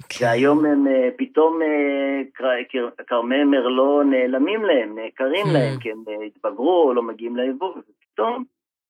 [0.00, 0.14] כן.
[0.14, 2.58] שהיום הם אה, פתאום אה,
[3.06, 5.52] כרמי מרלו נעלמים להם, נעקרים hmm.
[5.52, 8.44] להם, כי הם אה, התבגרו או לא מגיעים ליבוא, ופתאום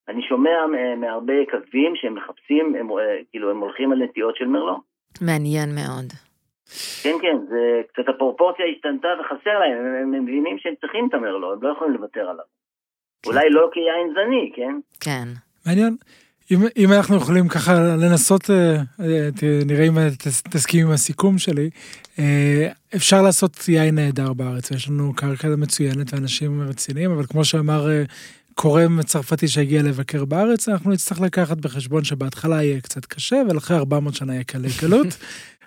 [0.08, 2.88] אני שומע מהרבה יקבים שהם מחפשים, הם,
[3.30, 4.80] כאילו הם הולכים על נטיעות של מרלו.
[5.20, 6.27] מעניין מאוד.
[7.02, 11.52] כן, כן, זה קצת הפרופורציה השתנתה וחסר להם, הם, הם מבינים שהם צריכים את המרלו,
[11.52, 12.44] הם לא יכולים לוותר עליו.
[13.22, 13.30] כן.
[13.30, 14.80] אולי לא כיין זני, כן?
[15.00, 15.28] כן.
[15.66, 15.96] מעניין.
[16.50, 19.28] אם, אם אנחנו יכולים ככה לנסות, אה, אה,
[19.66, 19.98] נראה אם
[20.50, 21.70] תסכים עם הסיכום שלי,
[22.18, 27.88] אה, אפשר לעשות יין נהדר בארץ, יש לנו קרקע מצוינת ואנשים רציניים, אבל כמו שאמר
[28.54, 34.14] קורם צרפתי שהגיע לבקר בארץ, אנחנו נצטרך לקחת בחשבון שבהתחלה יהיה קצת קשה, ולאחרי 400
[34.14, 35.06] שנה יהיה קלה קלות.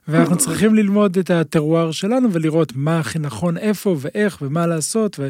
[0.08, 5.28] ואנחנו צריכים ללמוד את הטרואר שלנו ולראות מה הכי נכון איפה ואיך ומה לעשות ו,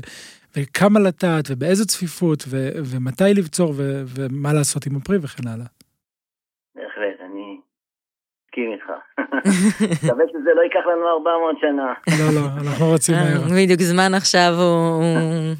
[0.57, 5.65] וכמה לטעת ובאיזו צפיפות ו, ומתי לבצור ו, ומה לעשות עם הפרי וכן הלאה.
[6.75, 7.59] בהחלט, אני
[8.45, 8.91] מסכים איתך.
[10.03, 11.93] מקווה שזה לא ייקח לנו 400 שנה.
[12.19, 13.63] לא, לא, אנחנו רוצים אה, מהר.
[13.63, 14.53] בדיוק, זמן עכשיו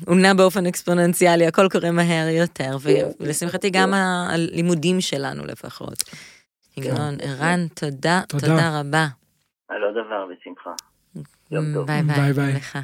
[0.08, 6.04] הוא נע באופן אקספוננציאלי, הכל קורה מהר יותר, כן, ולשמחתי גם הלימודים שלנו לפחות.
[6.76, 7.28] היגיון, כן.
[7.28, 9.08] ערן, תודה, תודה רבה.
[9.68, 10.70] על עוד דבר, בשמחה.
[11.86, 12.80] ביי ביי, ביי לך.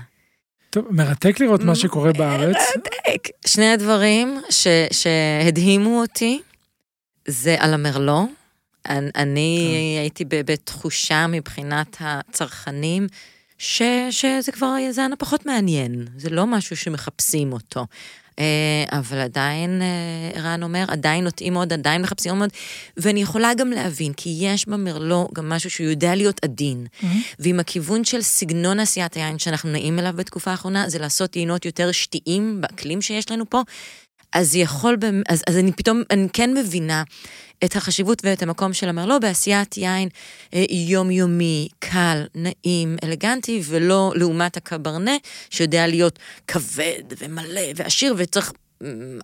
[0.70, 2.56] טוב, מרתק לראות מה שקורה בארץ.
[2.76, 3.28] מרתק.
[3.46, 4.42] שני הדברים
[4.92, 6.42] שהדהימו אותי,
[7.28, 8.28] זה על המרלו.
[9.16, 10.02] אני כן.
[10.02, 13.08] הייתי בתחושה מבחינת הצרכנים,
[13.58, 17.86] שזה כבר זן פחות מעניין, זה לא משהו שמחפשים אותו.
[18.40, 22.50] אה, אבל עדיין, אה, ערן אומר, עדיין נוטעים עוד, עדיין מחפשים עוד,
[22.98, 26.86] ואני יכולה גם להבין, כי יש במרלו גם משהו שהוא יודע להיות עדין.
[26.86, 27.06] Mm-hmm.
[27.40, 31.92] ועם הכיוון של סגנון עשיית היין שאנחנו נעים אליו בתקופה האחרונה, זה לעשות יינות יותר
[31.92, 33.62] שתיים באקלים שיש לנו פה,
[34.34, 34.98] אז יכול,
[35.30, 37.04] אז, אז אני פתאום, אני כן מבינה
[37.66, 40.10] את החשיבות ואת המקום של המרלו בעשיית יין
[40.54, 45.16] אה, יומיומי, קל, נעים, אלגנטי, ולא לעומת הקברנה,
[45.50, 48.52] שיודע להיות כבד ומלא ועשיר וצריך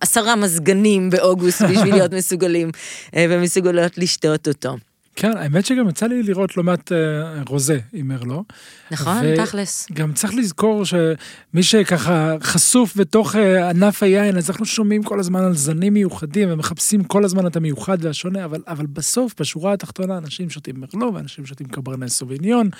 [0.00, 2.70] עשרה מזגנים באוגוסט בשביל להיות מסוגלים
[3.16, 4.76] אה, ומסוגלות לשתות אותו.
[5.16, 8.44] כן, האמת שגם יצא לי לראות לא מעט אה, רוזה עם מרלו.
[8.90, 9.86] נכון, תכלס.
[9.92, 15.44] גם צריך לזכור שמי שככה חשוף בתוך אה, ענף היין, אז אנחנו שומעים כל הזמן
[15.44, 20.50] על זנים מיוחדים ומחפשים כל הזמן את המיוחד והשונה, אבל, אבל בסוף, בשורה התחתונה, אנשים
[20.50, 22.70] שותים מרלו ואנשים שותים קברנס סוביניון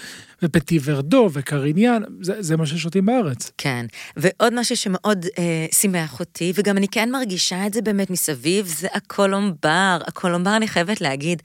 [0.43, 3.51] ופטי ורדו וקריניאן, זה, זה מה ששותים בארץ.
[3.59, 8.67] כן, ועוד משהו שמאוד אה, שימח אותי, וגם אני כן מרגישה את זה באמת מסביב,
[8.67, 9.99] זה הקולומבר.
[10.07, 11.43] הקולומבר, אני חייבת להגיד,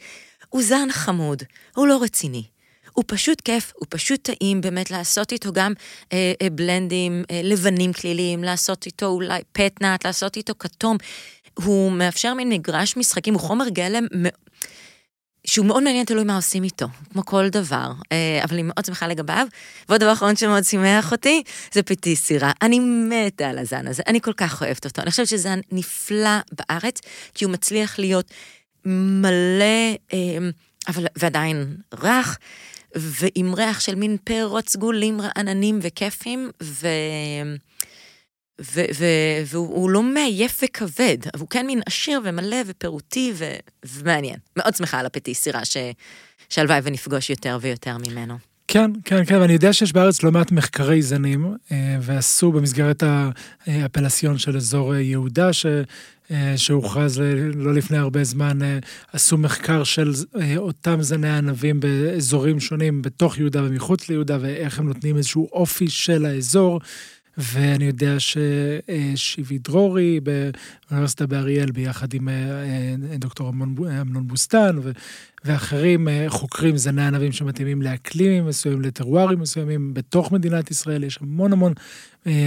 [0.49, 1.43] הוא זן חמוד,
[1.75, 2.43] הוא לא רציני.
[2.93, 5.73] הוא פשוט כיף, הוא פשוט טעים באמת לעשות איתו גם
[6.13, 10.97] אה, אה, בלנדים אה, לבנים כליליים, לעשות איתו אולי פטנאט, לעשות איתו כתום.
[11.53, 14.05] הוא מאפשר מין מגרש משחקים, הוא חומר גלם
[15.47, 19.07] שהוא מאוד מעניין, תלוי מה עושים איתו, כמו כל דבר, אה, אבל אני מאוד שמחה
[19.07, 19.47] לגביו.
[19.89, 22.51] ועוד דבר אחרון שמאוד שימח אותי, זה פיתי סירה.
[22.61, 25.01] אני מתה על הזן הזה, אני כל כך אוהבת אותו.
[25.01, 27.01] אני חושבת שזה זן נפלא בארץ,
[27.33, 28.31] כי הוא מצליח להיות
[28.85, 30.51] מלא, אמ,
[30.87, 32.37] אבל ועדיין רך,
[32.95, 36.87] ועם ריח של מין פירות סגולים רעננים וכיפים, ו...
[38.61, 44.37] ו- ו- והוא לא מעייף וכבד, אבל הוא כן מין עשיר ומלא ופירוטי ו- ומעניין.
[44.57, 45.61] מאוד שמחה על הפטי סירה
[46.49, 48.48] שהלוואי ונפגוש יותר ויותר ממנו.
[48.71, 53.03] כן, כן, כן, ואני יודע שיש בארץ לא מעט מחקרי זנים, אה, ועשו במסגרת
[53.67, 55.65] האפלסיון של אזור יהודה, ש...
[56.31, 57.21] אה, שהוכרז
[57.55, 58.79] לא לפני הרבה זמן, אה,
[59.13, 60.11] עשו מחקר של
[60.57, 66.25] אותם זני ענבים באזורים שונים בתוך יהודה ומחוץ ליהודה, ואיך הם נותנים איזשהו אופי של
[66.25, 66.79] האזור.
[67.37, 72.29] ואני יודע ששיבי דרורי באוניברסיטה באריאל, ביחד עם
[73.15, 74.77] דוקטור אמנון בוסטן
[75.45, 81.03] ואחרים, חוקרים זני ענבים שמתאימים לאקלימים מסוימים, לטרוארים מסוימים בתוך מדינת ישראל.
[81.03, 81.73] יש המון המון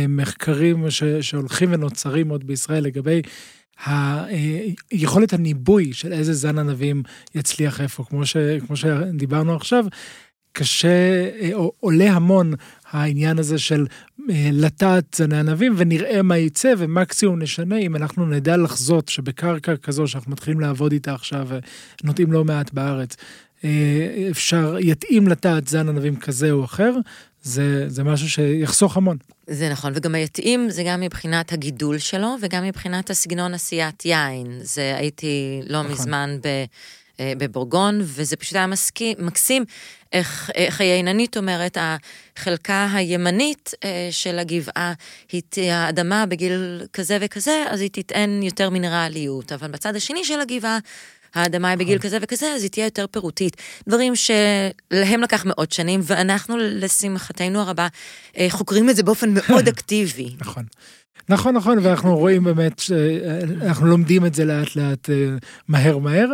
[0.08, 0.86] מחקרים
[1.20, 3.22] שהולכים ונוצרים עוד בישראל לגבי
[3.86, 7.02] היכולת הניבוי של איזה זן ענבים
[7.34, 9.84] יצליח איפה, כמו, ש, כמו שדיברנו עכשיו,
[10.52, 12.54] קשה, או עולה המון
[12.90, 13.86] העניין הזה של
[14.52, 20.32] לטעת זני ענבים ונראה מה יצא ומקסימום נשנה אם אנחנו נדע לחזות שבקרקע כזו שאנחנו
[20.32, 21.48] מתחילים לעבוד איתה עכשיו
[22.02, 23.16] ונוטעים לא מעט בארץ,
[24.30, 26.92] אפשר, יתאים לטעת זן ענבים כזה או אחר,
[27.42, 29.16] זה, זה משהו שיחסוך המון.
[29.46, 34.58] זה נכון, וגם היתאים זה גם מבחינת הגידול שלו וגם מבחינת הסגנון עשיית יין.
[34.60, 35.92] זה הייתי לא נכון.
[35.92, 36.48] מזמן ב...
[37.38, 39.64] בבורגון, וזה פשוט היה מסכים, מקסים
[40.12, 43.70] איך, איך הייננית אומרת, החלקה הימנית
[44.10, 44.92] של הגבעה,
[45.32, 50.78] היא, האדמה בגיל כזה וכזה, אז היא תטען יותר מינרליות, אבל בצד השני של הגבעה,
[51.34, 52.08] האדמה היא בגיל נכון.
[52.08, 53.56] כזה וכזה, אז היא תהיה יותר פירוטית.
[53.88, 57.88] דברים שלהם לקח מאות שנים, ואנחנו, לשמחתנו הרבה,
[58.38, 60.36] אה, חוקרים את זה באופן מאוד אקטיבי.
[60.40, 60.64] נכון.
[61.28, 62.82] נכון, נכון, ואנחנו רואים באמת,
[63.62, 65.14] אנחנו לומדים את זה לאט לאט אה,
[65.68, 66.28] מהר מהר.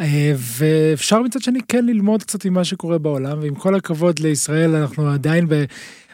[0.00, 5.10] אה, ואפשר מצד שני כן ללמוד קצת ממה שקורה בעולם, ועם כל הכבוד לישראל, אנחנו
[5.10, 5.64] עדיין ב...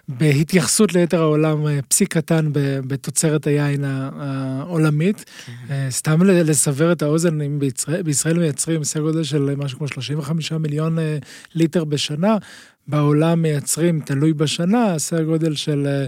[0.09, 2.51] בהתייחסות ליתר העולם, אה, פסיק קטן
[2.87, 5.25] בתוצרת היין העולמית.
[5.71, 10.53] אה, סתם לסבר את האוזן, אם בישראל, בישראל מייצרים סדר גודל של משהו כמו 35
[10.53, 10.99] מיליון
[11.55, 12.37] ליטר בשנה,
[12.89, 16.07] בעולם מייצרים, תלוי בשנה, סדר גודל של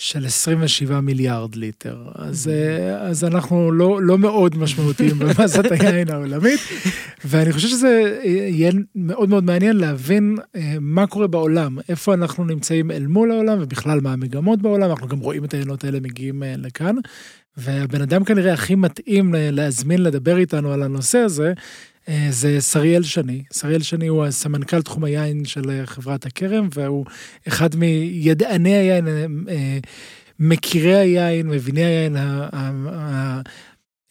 [0.00, 1.98] של 27 מיליארד ליטר.
[2.14, 6.60] אז, אה, אז אנחנו לא, לא מאוד משמעותיים במסת היין העולמית,
[7.24, 12.90] ואני חושב שזה יהיה מאוד מאוד מעניין להבין אה, מה קורה בעולם, איפה אנחנו נמצאים
[12.90, 16.54] אל מול העולם, ובכלל מה המגמות בעולם, אנחנו גם רואים את העיינות האלה מגיעים אה,
[16.58, 16.96] לכאן.
[17.56, 21.52] והבן אדם כנראה הכי מתאים להזמין לדבר איתנו על הנושא הזה,
[22.30, 23.42] זה שריאל שני.
[23.52, 27.04] שריאל שני הוא הסמנכ"ל תחום היין של אה, חברת הכרם, והוא
[27.48, 29.08] אחד מידעני היין,
[29.48, 29.78] אה,
[30.38, 32.16] מכירי היין, מביני היין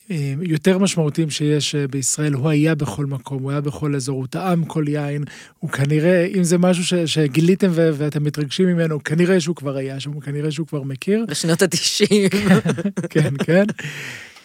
[0.10, 2.34] היותר משמעותיים שיש בישראל.
[2.34, 5.24] הוא היה בכל מקום, הוא היה בכל אזור, הוא טעם כל יין.
[5.60, 10.00] הוא כנראה, אם זה משהו ש, שגיליתם ו, ואתם מתרגשים ממנו, כנראה שהוא כבר היה
[10.00, 11.26] שם, כנראה שהוא כבר מכיר.
[11.28, 12.36] בשנות ה-90.
[13.10, 13.65] כן, כן.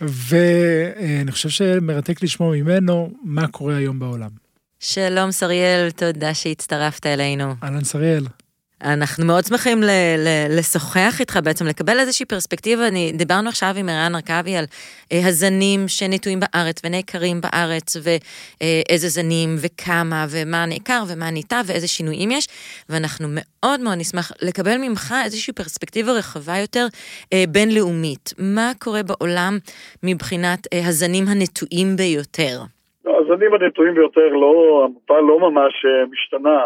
[0.00, 4.30] ואני חושב שמרתק לשמוע ממנו מה קורה היום בעולם.
[4.80, 7.54] שלום שריאל, תודה שהצטרפת אלינו.
[7.62, 8.26] אהלן שריאל.
[8.82, 12.88] אנחנו מאוד שמחים ל- ל- לשוחח איתך בעצם, לקבל איזושהי פרספקטיבה.
[12.88, 14.64] אני, דיברנו עכשיו עם ערן ארכבי על
[15.12, 22.30] אה, הזנים שנטועים בארץ ונעקרים בארץ, ואיזה זנים וכמה, ומה נעקר ומה ניטע ואיזה שינויים
[22.30, 22.48] יש,
[22.88, 26.86] ואנחנו מאוד מאוד נשמח לקבל ממך איזושהי פרספקטיבה רחבה יותר
[27.32, 28.34] אה, בינלאומית.
[28.38, 29.58] מה קורה בעולם
[30.02, 32.58] מבחינת אה, הזנים הנטועים ביותר?
[33.04, 36.60] לא, הזנים הנטועים ביותר, לא, המפה לא ממש אה, משתנה.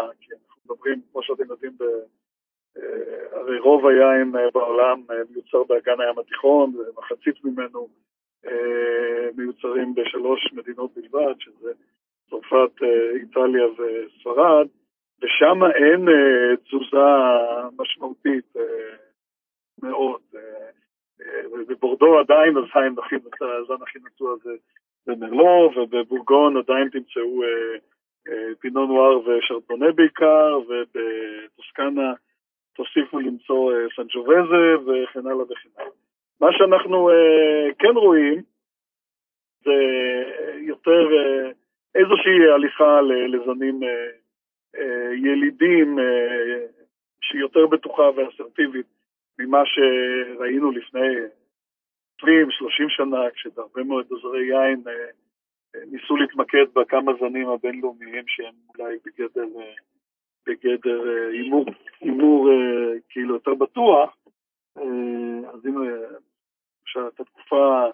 [0.69, 1.83] מדברים, כמו שאתם יודעים, ב...
[2.77, 7.87] אה, הרי רוב היין אה, בעולם אה, מיוצר באגן הים התיכון, ומחצית ממנו
[9.37, 11.71] מיוצרים בשלוש מדינות בלבד, שזה
[12.29, 12.83] צרפת,
[13.15, 14.67] איטליה וספרד,
[15.21, 16.05] ושם אין
[16.63, 17.07] תזוזה
[17.77, 18.53] משמעותית
[19.83, 20.21] מאוד.
[21.51, 22.95] ובבורדו עדיין הזין
[23.41, 24.51] הזן הכי נטוע זה
[25.07, 27.43] במרלו, ובבורגון עדיין תמצאו
[28.59, 32.13] פינו נואר ושרטונה בעיקר, ובטוסקנה
[32.79, 35.91] תוסיפו למצוא אה, סנג'ובזה וכן הלאה וכן הלאה.
[36.41, 38.41] מה שאנחנו אה, כן רואים
[39.63, 39.79] זה
[40.57, 41.51] יותר אה,
[41.95, 43.79] איזושהי הליכה לזנים
[45.23, 45.97] ילידים
[47.21, 48.85] שהיא יותר בטוחה ואסרטיבית
[49.39, 51.15] ממה שראינו לפני
[52.21, 52.25] 20-30
[52.89, 54.83] שנה, כשבהרבה מאוד עזרי יין
[55.75, 59.45] ניסו להתמקד בכמה זנים הבינלאומיים שהם אולי בגדר,
[60.47, 61.29] בגדר אה,
[62.01, 64.17] הימור, אה, כאילו יותר בטוח.
[64.77, 65.79] אה, אז הנה,
[67.07, 67.85] את התקופה,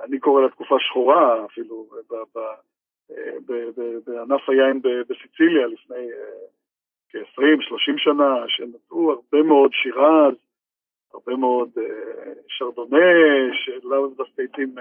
[0.00, 1.86] אני קורא לה תקופה שחורה אפילו,
[4.06, 6.08] בענף היין בסיציליה לפני
[7.08, 10.34] כ-20-30 שנה, שנטעו הרבה מאוד שירז,
[11.14, 11.70] הרבה מאוד
[12.48, 13.06] שרדונה,
[13.52, 14.74] שלאו דווקא לעיתים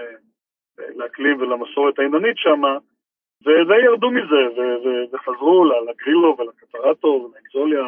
[0.95, 2.77] לאקלים ולמסורת העינונית שמה,
[3.41, 4.61] ודי ירדו מזה,
[5.13, 7.81] וחזרו לגרילו ולקטרטו ולאקזוליה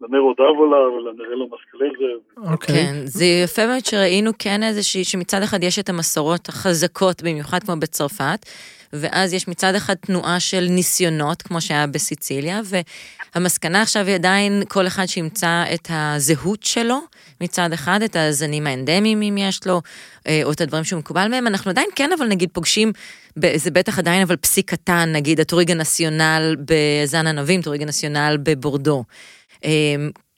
[0.00, 2.12] לנרו דאבולה ולנרלו מסקלזה.
[2.52, 2.74] אוקיי.
[2.74, 7.76] כן, זה יפה מאוד שראינו כן איזושהי, שמצד אחד יש את המסורות החזקות, במיוחד כמו
[7.76, 8.46] בצרפת,
[8.92, 12.60] ואז יש מצד אחד תנועה של ניסיונות, כמו שהיה בסיציליה,
[13.34, 16.98] והמסקנה עכשיו היא עדיין כל אחד שימצא את הזהות שלו,
[17.40, 19.80] מצד אחד, את הזנים האנדמיים אם יש לו,
[20.28, 21.46] אה, או את הדברים שהוא מקובל מהם.
[21.46, 22.88] אנחנו עדיין כן, אבל נגיד פוגשים,
[23.56, 29.04] זה בטח עדיין אבל פסיק קטן, נגיד הטוריגה נציונל בזן ענבים, טוריגה נציונל בבורדו.
[29.64, 29.96] אה,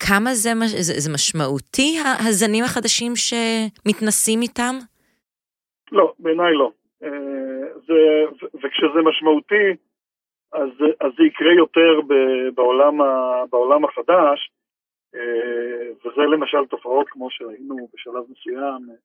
[0.09, 4.75] כמה זה, זה, זה משמעותי, הזנים החדשים שמתנסים איתם?
[5.93, 6.71] לא, בעיניי לא.
[7.87, 9.67] זה, וכשזה משמעותי,
[10.53, 12.01] אז, אז זה יקרה יותר
[12.55, 14.51] בעולם, ה, בעולם החדש,
[16.05, 18.97] וזה למשל תופעות כמו שראינו בשלב מסוים,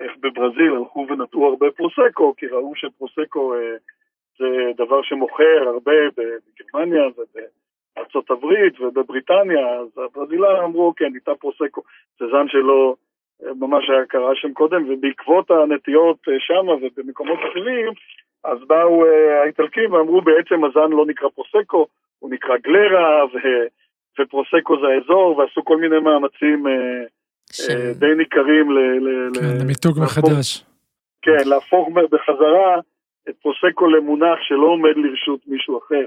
[0.00, 3.54] איך בברזיל הלכו ונטעו הרבה פרוסקו, כי ראו שפרוסקו
[4.38, 11.82] זה דבר שמוכר הרבה בגרמניה ובארצות הברית ובבריטניה, אז הברזילאים אמרו, אוקיי, ניתן פרוסקו,
[12.18, 12.94] זה זן שלא
[13.60, 17.92] ממש היה קרה שם קודם, ובעקבות הנטיות שם ובמקומות אחרים,
[18.44, 19.04] אז באו
[19.42, 21.86] האיטלקים ואמרו, בעצם הזן לא נקרא פרוסקו,
[22.18, 23.38] הוא נקרא גלרה, ו...
[24.20, 26.66] ופרוסקו זה האזור, ועשו כל מיני מאמצים
[27.52, 27.70] ש...
[27.98, 28.78] די ניכרים ל...
[29.34, 30.64] כן, למיתוג מחדש.
[31.22, 32.80] כן, להפוך בחזרה
[33.28, 36.04] את פרוסקו למונח שלא עומד לרשות מישהו אחר.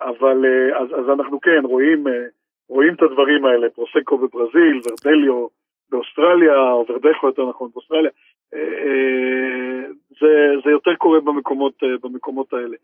[0.00, 0.44] אבל
[0.80, 2.04] אז, אז אנחנו כן רואים,
[2.68, 5.46] רואים את הדברים האלה, פרוסקו בברזיל, ורדליו
[5.90, 8.10] באוסטרליה, או ורדכו יותר נכון באוסטרליה,
[10.20, 10.32] זה,
[10.64, 12.76] זה יותר קורה במקומות, במקומות האלה.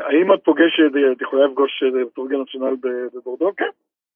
[0.00, 1.82] האם את פוגשת, את יכולה לפגוש
[2.14, 2.76] טורגן נציונל
[3.14, 3.50] בבורדו?
[3.56, 3.70] כן,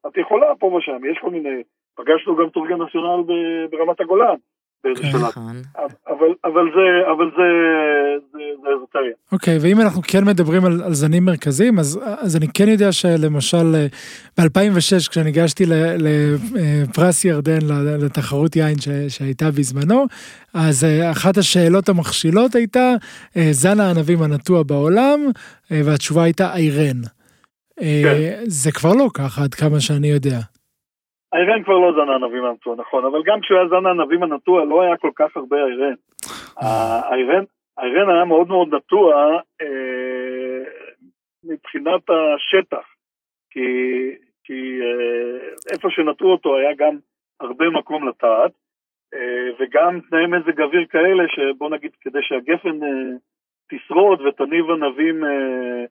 [0.06, 1.62] את יכולה פה ושם, יש כל מיני,
[1.96, 3.22] פגשנו גם טורגן נציונל
[3.70, 4.36] ברמת הגולן.
[4.84, 5.20] באיזה שלב.
[5.20, 5.62] נכון.
[6.08, 7.48] אבל, אבל זה, אבל זה,
[8.32, 9.12] זה, זה אזוטריה.
[9.32, 12.92] אוקיי, okay, ואם אנחנו כן מדברים על, על זנים מרכזיים, אז, אז אני כן יודע
[12.92, 13.86] שלמשל
[14.38, 15.64] ב-2006, כשאני הגשתי
[15.98, 17.58] לפרס ירדן
[18.00, 20.06] לתחרות יין ש, שהייתה בזמנו,
[20.54, 22.94] אז אחת השאלות המכשילות הייתה,
[23.50, 25.20] זן הענבים הנטוע בעולם,
[25.70, 27.00] והתשובה הייתה איירן.
[27.80, 28.42] כן.
[28.46, 30.40] זה כבר לא ככה, עד כמה שאני יודע.
[31.32, 34.82] האירן כבר לא זן הענבים הנטוע, נכון, אבל גם כשהוא היה זן הענבים הנטוע לא
[34.82, 35.56] היה כל כך הרבה.
[36.56, 37.44] האירן,
[37.78, 40.64] האירן היה מאוד מאוד נטוע אה,
[41.44, 42.86] מבחינת השטח,
[43.50, 43.60] כי,
[44.44, 46.96] כי אה, איפה שנטעו אותו היה גם
[47.40, 48.52] הרבה מקום לטעת,
[49.14, 53.16] אה, וגם תנאי מזג אוויר כאלה שבוא נגיד כדי שהגפן אה,
[53.70, 55.84] תשרוד ותניב ענבים אה,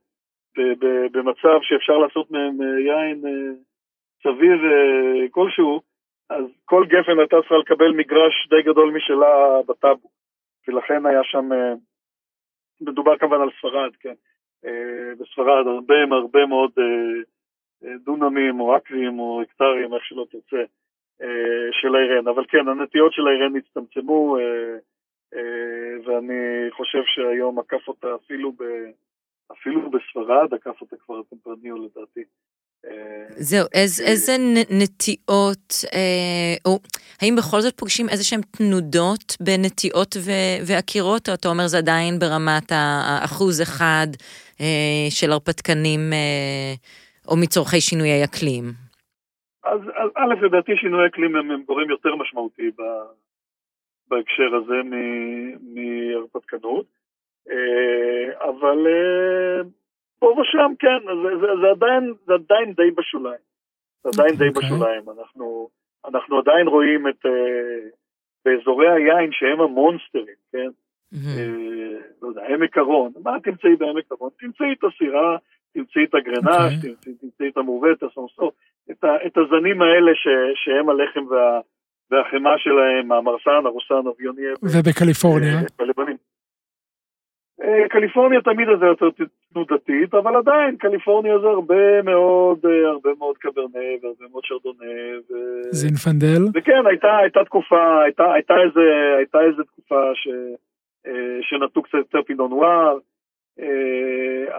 [1.11, 3.53] במצב שאפשר לעשות מהם אה, יין אה,
[4.23, 5.81] סביר uh, כלשהו,
[6.29, 10.09] אז כל גפן הייתה צריכה לקבל מגרש די גדול משלה בטאבו,
[10.67, 11.77] ולכן היה שם, uh,
[12.81, 14.15] מדובר כמובן על ספרד, כן,
[14.65, 14.69] uh,
[15.19, 16.71] בספרד הרבה הרבה מאוד
[18.05, 20.63] דונמים או אקרים או הקטרים, איך שלא תרצה,
[21.71, 24.37] של האירן, אבל כן, הנטיות של האירן הצטמצמו,
[26.05, 28.63] ואני חושב שהיום עקף אותה אפילו, ב,
[29.51, 32.23] אפילו בספרד, עקף אותה כבר הטמפרניו לדעתי.
[33.39, 34.31] זהו, איז, איזה
[34.69, 36.79] נטיעות, אה, או
[37.21, 40.15] האם בכל זאת פוגשים איזה שהן תנודות בנטיעות
[40.67, 44.07] ועקירות, או אתה אומר זה עדיין ברמת האחוז אחד
[44.61, 46.73] אה, של הרפתקנים אה,
[47.27, 48.65] או מצורכי שינויי אקלים?
[49.63, 49.79] אז
[50.15, 52.81] א', לדעתי שינויי אקלים הם, הם גורם יותר משמעותי ב,
[54.07, 54.75] בהקשר הזה
[55.73, 56.85] מהרפתקנות,
[57.49, 59.61] אה, אבל אה,
[60.19, 63.43] פה ושם כן, זה, זה, זה, עדיין, זה עדיין די בשוליים.
[64.03, 64.55] זה עדיין די okay.
[64.55, 64.69] אוקיי.
[64.69, 65.03] בשוליים.
[65.09, 65.69] אנחנו,
[66.05, 67.29] אנחנו עדיין רואים את, uh,
[68.45, 70.69] באזורי היין שהם המונסטרים, כן?
[71.13, 71.17] Uh,
[72.21, 73.11] לא יודע, עמק הרון.
[73.23, 74.29] מה תמצאי בעמק הרון?
[74.39, 75.37] תמצאי את הסירה,
[75.73, 76.77] תמצאי את הגרנש, okay.
[76.77, 77.13] אוקיי.
[77.21, 78.51] תמצאי, את המעוות, הסונסור,
[78.91, 81.59] את, את הזנים האלה ש, שהם הלחם וה...
[82.11, 84.41] והחמאה שלהם, המרסן, הרוסן, אביוני.
[84.63, 85.59] ובקליפורניה?
[87.63, 89.09] אה, קליפורניה תמיד זה יותר
[89.53, 94.91] תנודתית, אבל עדיין קליפורניה זה הרבה מאוד, אה, הרבה מאוד קברנה והרבה מאוד שרדונה.
[95.29, 95.33] ו...
[95.71, 96.43] זינפנדל?
[96.53, 100.27] וכן, הייתה, הייתה תקופה, הייתה, הייתה, איזה, הייתה איזה תקופה ש,
[101.07, 102.97] אה, שנטו קצת יותר פינון נואר,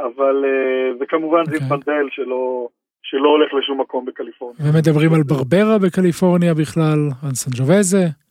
[0.07, 0.45] אבל,
[1.01, 1.41] וכמובן okay.
[1.41, 1.59] אוקיי.
[1.59, 2.69] זינפנדל שלא...
[3.03, 4.59] שלא הולך לשום מקום בקליפורניה.
[4.73, 8.30] ומדברים על ברברה בקליפורניה בכלל, על סנג'ובזה?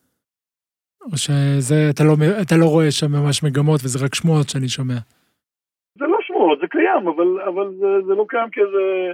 [1.02, 2.16] או שאתה לא,
[2.60, 5.00] לא רואה שם ממש מגמות וזה רק שמועות שאני שומע?
[6.00, 9.14] זה לא שמועות, זה קיים, אבל, אבל זה, זה לא קיים כאיזה,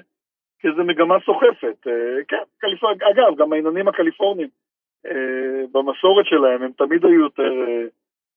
[0.59, 1.87] כאיזה מגמה סוחפת.
[1.87, 4.47] אה, כן, קליפורניה, אגב, גם העינונים הקליפורנים,
[5.05, 7.85] אה, במסורת שלהם, הם תמיד היו יותר, אה,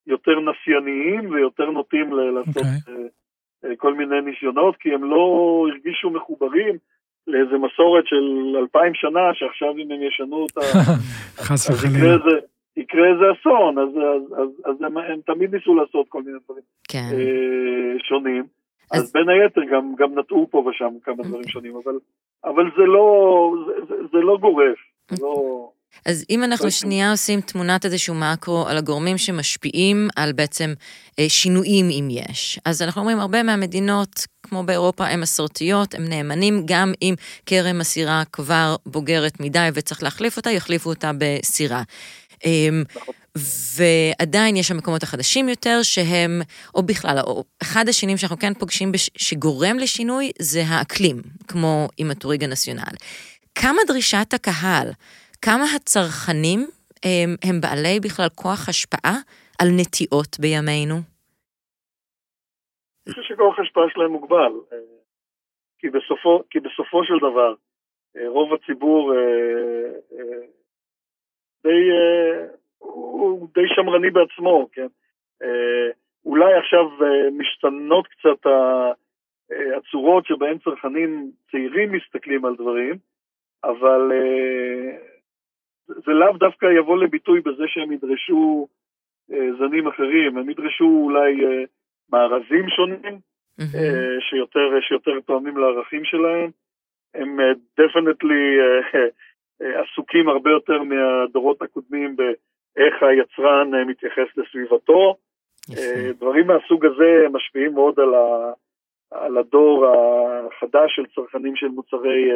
[0.06, 2.90] יותר נסייניים ויותר נוטים לעשות okay.
[2.90, 3.76] אוקיי.
[3.76, 5.24] כל מיני ניסיונות, כי הם לא
[5.68, 6.76] הרגישו מחוברים
[7.26, 10.61] לאיזה מסורת של אלפיים שנה, שעכשיו אם הם ישנו אותה,
[11.46, 12.16] חס וחלילה.
[12.99, 16.62] יקרה איזה אסון, אז, אז, אז, אז הם, הם תמיד ניסו לעשות כל מיני דברים
[16.88, 17.09] כן.
[17.12, 18.44] אה, שונים.
[18.92, 21.99] אז, אז בין היתר גם, גם נטעו פה ושם כמה דברים שונים, אבל,
[22.44, 24.78] אבל זה לא, זה, זה, זה לא גורף.
[25.20, 25.68] לא...
[26.07, 30.70] אז אם אנחנו שנייה עושים תמונת איזשהו מקרו על הגורמים שמשפיעים על בעצם
[31.18, 36.62] אה, שינויים אם יש, אז אנחנו אומרים הרבה מהמדינות, כמו באירופה, הן מסורתיות, הם נאמנים,
[36.64, 37.14] גם אם
[37.46, 41.82] כרם הסירה כבר בוגרת מדי וצריך להחליף אותה, יחליפו אותה בסירה.
[42.45, 42.82] אמ,
[43.78, 46.41] ועדיין יש המקומות החדשים יותר שהם,
[46.74, 51.16] או בכלל, או אחד השינויים שאנחנו כן פוגשים בש, שגורם לשינוי זה האקלים,
[51.49, 52.95] כמו עם הטוריג הנציונל.
[53.55, 54.89] כמה דרישת הקהל,
[55.43, 56.66] כמה הצרכנים
[57.05, 59.16] הם, הם בעלי בכלל כוח השפעה
[59.61, 60.95] על נטיעות בימינו?
[63.07, 64.78] אני חושב שכוח ההשפעה שלהם מוגבל, אה,
[65.78, 67.55] כי בסופו, כי בסופו של דבר
[68.16, 69.18] אה, רוב הציבור אה,
[71.62, 71.90] די,
[72.78, 74.86] הוא די שמרני בעצמו, כן?
[76.24, 76.84] אולי עכשיו
[77.32, 78.50] משתנות קצת
[79.76, 82.94] הצורות שבהן צרכנים צעירים מסתכלים על דברים,
[83.64, 84.12] אבל
[85.86, 88.68] זה לאו דווקא יבוא לביטוי בזה שהם ידרשו
[89.28, 91.44] זנים אחרים, הם ידרשו אולי
[92.12, 93.18] מארזים שונים.
[94.30, 96.50] שיותר, שיותר תואמים לערכים שלהם.
[97.14, 97.38] הם
[97.78, 98.59] דפנטלי
[99.61, 105.16] עסוקים הרבה יותר מהדורות הקודמים באיך היצרן uh, מתייחס לסביבתו.
[105.70, 108.52] Uh, דברים מהסוג הזה משפיעים מאוד על, ה,
[109.11, 112.30] על הדור החדש של צרכנים של מוצרי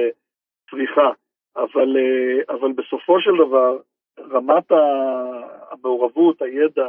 [0.71, 1.11] צריכה,
[1.57, 1.97] אבל,
[2.49, 3.79] אבל בסופו של דבר
[4.31, 4.73] רמת
[5.71, 6.89] המעורבות, הידע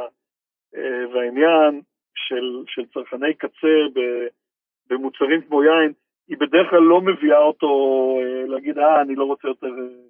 [1.12, 1.80] והעניין
[2.14, 3.76] של, של צרכני קצה
[4.90, 5.92] במוצרים כמו יין,
[6.28, 7.68] היא בדרך כלל לא מביאה אותו
[8.20, 10.03] אה, להגיד, אה, אני לא רוצה יותר, אה,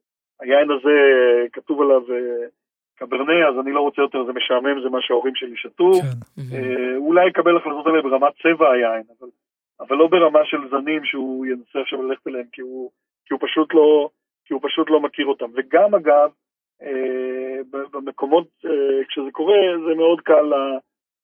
[0.45, 2.03] היין הזה אה, כתוב עליו
[2.97, 5.91] קברנה, אז אני לא רוצה יותר, זה משעמם, זה מה שההורים שלי שתו.
[5.93, 6.97] כן.
[6.97, 9.29] אולי יקבל החלטות האלה ברמת צבע היין, אבל,
[9.81, 12.91] אבל לא ברמה של זנים שהוא ינסה עכשיו ללכת אליהם, כי הוא,
[13.27, 14.09] כי הוא פשוט לא,
[14.45, 15.47] כי הוא פשוט לא מכיר אותם.
[15.55, 16.31] וגם אגב,
[17.93, 18.47] במקומות,
[19.09, 19.57] כשזה קורה,
[19.89, 20.53] זה מאוד קל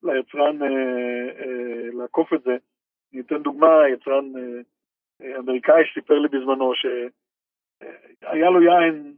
[0.02, 0.68] ליצרן אה,
[1.40, 2.56] אה, לעקוף את זה.
[3.12, 6.72] אני אתן דוגמה, יצרן אה, אמריקאי שסיפר לי בזמנו
[8.20, 9.12] שהיה לו יין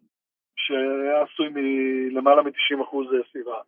[0.56, 2.96] שהיה עשוי מלמעלה מ-90%
[3.30, 3.60] סביבה.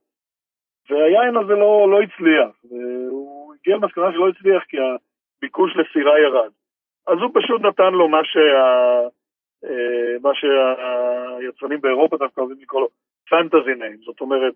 [0.90, 6.50] והיין הזה לא, לא הצליח, והוא הגיע למסקנה שלא הצליח כי הביקוש לסירה ירד.
[7.06, 8.40] אז הוא פשוט נתן לו מה, שה,
[10.22, 12.88] מה שהיצרנים באירופה דווקא אוהבים לקרוא לו
[13.28, 14.54] פנטזי ניים, זאת אומרת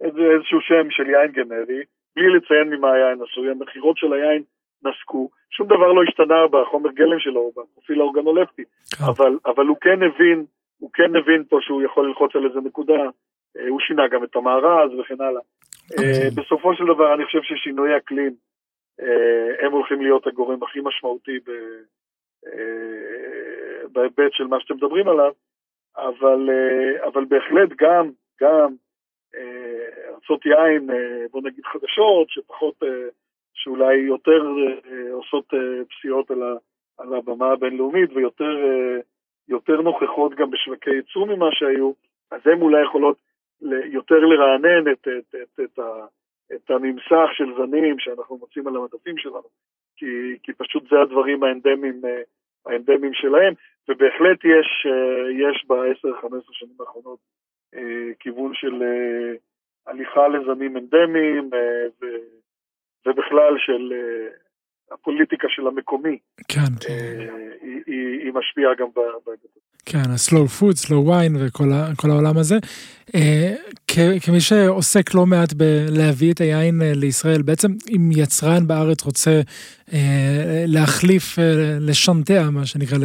[0.00, 1.82] איזשהו שם של יין גנרי,
[2.16, 4.42] בלי לציין ממה היין עשוי, המכירות של היין
[4.84, 9.04] נסקו, שום דבר לא השתנה בחומר גלם שלו, בפרופיל האורגנולפטי, כן.
[9.04, 10.44] אבל, אבל הוא כן הבין,
[10.78, 13.02] הוא כן הבין פה שהוא יכול ללחוץ על איזה נקודה,
[13.56, 15.40] אה, הוא שינה גם את המארז וכן הלאה.
[15.92, 16.30] אה, אוקיי.
[16.30, 18.34] בסופו של דבר אני חושב ששינוי אקלים
[19.00, 21.38] אה, הם הולכים להיות הגורם הכי משמעותי
[23.92, 25.32] בהיבט של מה שאתם מדברים עליו,
[25.96, 26.50] אבל,
[27.04, 28.10] אבל בהחלט גם,
[28.40, 28.74] גם
[30.14, 30.86] ארצות יין,
[31.30, 32.74] בוא נגיד חדשות, שפחות,
[33.54, 34.42] שאולי יותר
[34.86, 35.44] אה, עושות
[35.90, 36.42] פסיעות על,
[36.98, 38.56] על הבמה הבינלאומית ויותר
[39.48, 41.92] יותר נוכחות גם בשווקי ייצור ממה שהיו,
[42.30, 43.16] אז הן אולי יכולות
[43.84, 46.06] יותר לרענן את, את, את, את, ה,
[46.54, 49.48] את הממסך של זנים שאנחנו מוצאים על המדפים שלנו,
[49.96, 50.06] כי,
[50.42, 52.02] כי פשוט זה הדברים האנדמיים,
[52.66, 53.54] האנדמיים שלהם,
[53.88, 54.86] ובהחלט יש,
[55.30, 57.18] יש ב-10-15 שנים האחרונות
[58.20, 58.82] כיוון של
[59.86, 61.86] הליכה לזנים אנדמיים אה,
[63.06, 66.18] ובכלל של אה, הפוליטיקה של המקומי.
[66.48, 66.72] כן.
[66.88, 66.94] אה,
[67.62, 69.60] היא, היא, היא משפיעה גם בהיבט הזה.
[69.86, 72.58] כן, ה-slow food, slow wine וכל העולם הזה.
[74.22, 79.40] כמי שעוסק לא מעט בלהביא את היין לישראל, בעצם אם יצרן בארץ רוצה
[80.66, 81.38] להחליף,
[81.80, 82.98] לשנטע, מה שנקרא,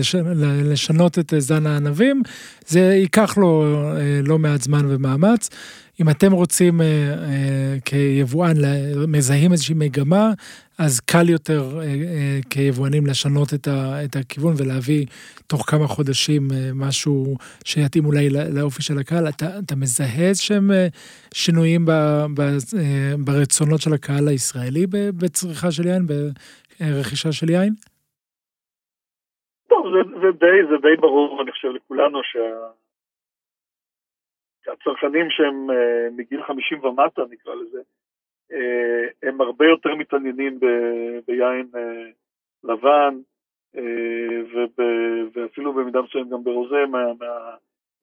[0.71, 2.21] לשנות את זן הענבים,
[2.65, 3.63] זה ייקח לו
[4.23, 5.49] לא מעט זמן ומאמץ.
[6.01, 8.53] אם אתם רוצים אה, אה, כיבואן,
[9.07, 10.31] מזהים איזושהי מגמה,
[10.79, 15.05] אז קל יותר אה, אה, כיבואנים לשנות את, ה, את הכיוון ולהביא
[15.47, 17.35] תוך כמה חודשים אה, משהו
[17.65, 19.27] שיתאים אולי לאופי של הקהל.
[19.29, 20.87] אתה, אתה מזהה איזשהם אה,
[21.33, 21.91] שינויים ב,
[22.37, 24.85] ב, אה, ברצונות של הקהל הישראלי
[25.19, 27.73] בצריכה של יין, ברכישה של יין?
[29.69, 32.84] טוב, זה, זה, די, זה די ברור, אני חושב, לכולנו שה...
[34.67, 37.81] הצרכנים שהם אה, מגיל 50 ומטה, נקרא לזה,
[38.51, 42.09] אה, הם הרבה יותר מתעניינים ב- ביין אה,
[42.63, 43.19] לבן,
[45.33, 47.55] ואפילו במידה מסוימת גם ברוזה מה, מה,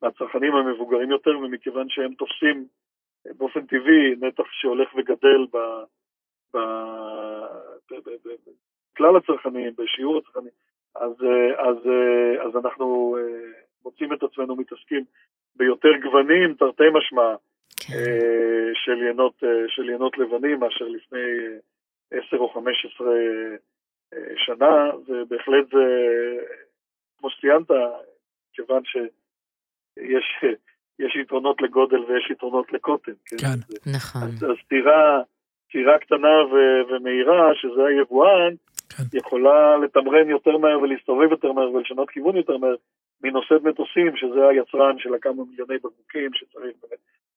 [0.02, 2.66] מהצרכנים המבוגרים יותר, ומכיוון שהם תופסים
[3.36, 5.46] באופן טבעי נתח שהולך וגדל
[8.94, 10.52] בכלל הצרכנים, בשיעור הצרכנים,
[10.94, 11.12] אז,
[11.58, 11.76] אז,
[12.46, 13.16] אז אנחנו
[13.85, 15.05] מוצאים את עצמנו מתעסקים
[15.57, 17.35] ביותר גוונים, תרתי משמע,
[17.76, 17.95] כן.
[17.95, 23.14] אה, של, ינות, אה, של ינות לבנים מאשר לפני אה, עשר או חמש עשרה
[24.37, 25.85] שנה, ובהחלט זה,
[27.18, 27.66] כמו שציינת,
[28.53, 30.45] כיוון שיש
[30.99, 33.12] יש יתרונות לגודל ויש יתרונות לקוטן.
[33.26, 33.37] כן.
[33.37, 33.91] כן.
[33.97, 34.22] נכון.
[34.22, 34.57] אז, אז
[35.72, 36.57] טירה קטנה ו,
[36.91, 38.55] ומהירה, שזה היבואן,
[38.97, 39.18] כן.
[39.18, 42.74] יכולה לתמרן יותר מהר ולהסתובב יותר מהר ולשנות כיוון יותר מהר
[43.23, 46.77] מנושאת מטוסים, שזה היצרן של הכמה מיליוני בקבוקים שצריך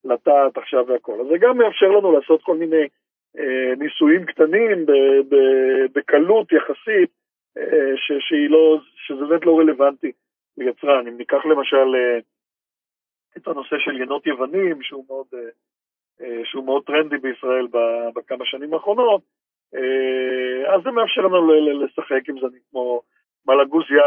[0.05, 1.21] לטעת עכשיו והכל.
[1.21, 2.87] אז זה גם מאפשר לנו לעשות כל מיני
[3.37, 4.85] אה, ניסויים קטנים
[5.93, 7.09] בקלות יחסית,
[7.57, 10.11] אה, ש, שהיא לא, שזה באמת לא רלוונטי
[10.57, 11.07] ליצרן.
[11.07, 12.19] אם ניקח למשל אה,
[13.37, 15.39] את הנושא של ינות יוונים, שהוא מאוד, אה,
[16.21, 17.67] אה, שהוא מאוד טרנדי בישראל
[18.15, 19.21] בכמה שנים האחרונות,
[19.75, 21.53] אה, אז זה מאפשר לנו
[21.85, 23.01] לשחק עם זנים כמו
[23.47, 24.03] מלגוזיה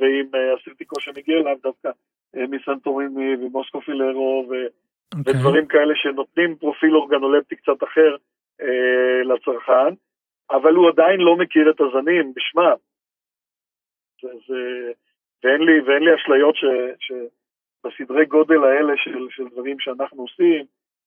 [0.00, 1.90] ועם הסילטיקו שמגיע אליו דווקא
[2.36, 4.52] מסנטוריני ומוסקו פילרו ו...
[4.54, 5.18] okay.
[5.18, 5.32] אוקיי.
[5.34, 8.16] ודברים כאלה שנותנים פרופיל אורגנולפטי קצת אחר
[8.60, 9.94] אה, לצרכן,
[10.50, 12.78] אבל הוא עדיין לא מכיר את הזנים בשמם.
[15.44, 16.64] ואין, לי, ואין לי אשליות ש,
[17.00, 20.64] שבסדרי גודל האלה של, של דברים שאנחנו עושים,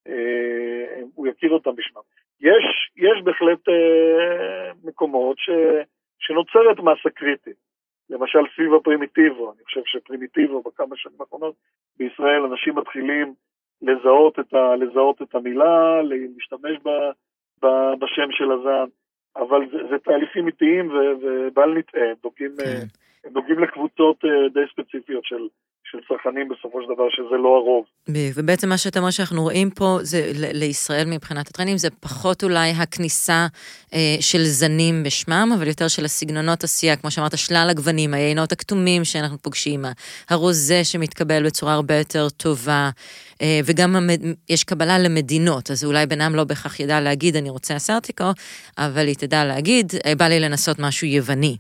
[0.08, 2.02] אה, הוא יכיר אותם בשמם.
[2.42, 5.50] יש, יש בהחלט אה, מקומות ש,
[6.22, 7.72] שנוצרת מסה קריטית.
[8.10, 11.56] למשל סביב הפרימיטיבו, אני חושב שפרימיטיבו בכמה שנים האחרונות
[11.98, 13.34] בישראל אנשים מתחילים
[13.82, 16.90] לזהות את, ה, לזהות את המילה, להשתמש ב,
[17.64, 17.68] ב,
[18.00, 18.90] בשם של הזן,
[19.36, 20.92] אבל זה, זה תהליכים איטיים
[21.22, 23.30] ובל נטעה, הם נוגעים, כן.
[23.32, 25.48] נוגעים לקבוצות אה, די ספציפיות של,
[25.92, 27.86] של צרכנים בסופו של דבר, שזה לא הרוב.
[28.36, 30.20] ובעצם מה שאתה אומר שאנחנו רואים פה, זה
[30.54, 33.48] לישראל מבחינת הטרנים, זה פחות אולי הכניסה
[33.94, 39.04] אה, של זנים בשמם, אבל יותר של הסגנונות עשייה, כמו שאמרת, שלל הגוונים, היינות הכתומים
[39.04, 39.82] שאנחנו פוגשים,
[40.30, 42.90] הרוזה שמתקבל בצורה הרבה יותר טובה,
[43.42, 44.22] אה, וגם המד...
[44.50, 48.30] יש קבלה למדינות, אז אולי בינם לא בהכרח ידע להגיד, אני רוצה אסרטיקו,
[48.78, 51.56] אבל היא תדע להגיד, אה, בא לי לנסות משהו יווני.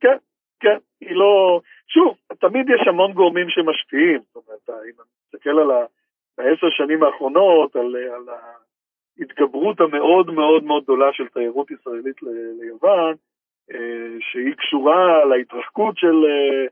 [0.00, 0.16] כן,
[0.60, 1.60] כן, היא לא...
[1.92, 5.70] שוב, תמיד יש המון גורמים שמשפיעים, זאת אומרת, אם אני מסתכל על
[6.38, 8.28] העשר שנים האחרונות, על, על
[9.18, 12.28] ההתגברות המאוד מאוד מאוד גדולה של תיירות ישראלית ל,
[12.60, 13.14] ליוון,
[13.72, 16.66] אה, שהיא קשורה להתרחקות של, אה,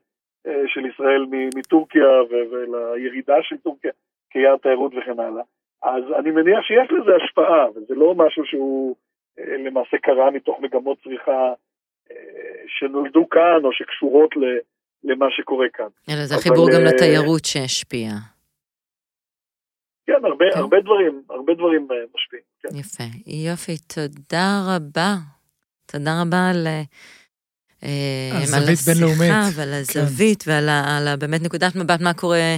[0.47, 2.09] אה, של ישראל מטורקיה
[2.51, 3.93] ולירידה של טורקיה
[4.31, 5.43] כיעד תיירות וכן הלאה,
[5.83, 8.97] אז אני מניח שיש לזה השפעה, וזה לא משהו שהוא
[9.39, 11.53] למעשה קרה מתוך מגמות צריכה
[12.67, 14.45] שנולדו כאן או שקשורות ל...
[15.05, 15.87] למה שקורה כאן.
[16.09, 18.11] אלא זה החיבור גם אה, לתיירות שהשפיע.
[20.07, 20.59] כן, הרבה, כן.
[20.59, 22.45] הרבה דברים, הרבה דברים אה, משפיעים.
[22.63, 22.77] כן.
[22.77, 23.05] יפה.
[23.27, 25.15] יופי, תודה רבה.
[25.87, 26.67] תודה רבה על...
[27.85, 29.31] אה, הזווית בינלאומית.
[29.55, 30.01] ועל כן.
[30.01, 30.51] הזווית כן.
[30.51, 32.57] ועל ה, על ה, באמת נקודת מבט מה קורה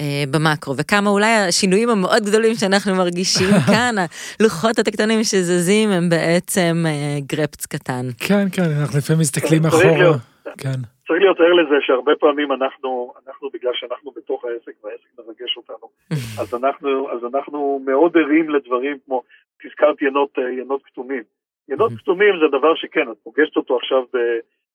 [0.00, 3.94] אה, במקרו, וכמה אולי השינויים המאוד גדולים שאנחנו מרגישים כאן,
[4.40, 8.08] הלוחות הטקטונים שזזים הם בעצם אה, גרפץ קטן.
[8.18, 10.18] כן, כן, אנחנו לפעמים מסתכלים אחורה.
[10.58, 10.80] כן.
[11.08, 15.86] צריך להיות ער לזה שהרבה פעמים אנחנו, אנחנו בגלל שאנחנו בתוך העסק והעסק מרגש אותנו,
[16.40, 19.22] אז אנחנו, אז אנחנו מאוד ערים לדברים כמו,
[19.62, 21.22] תזכרת ינות, ינות כתומים.
[21.68, 24.02] ינות כתומים זה דבר שכן, את פוגשת אותו עכשיו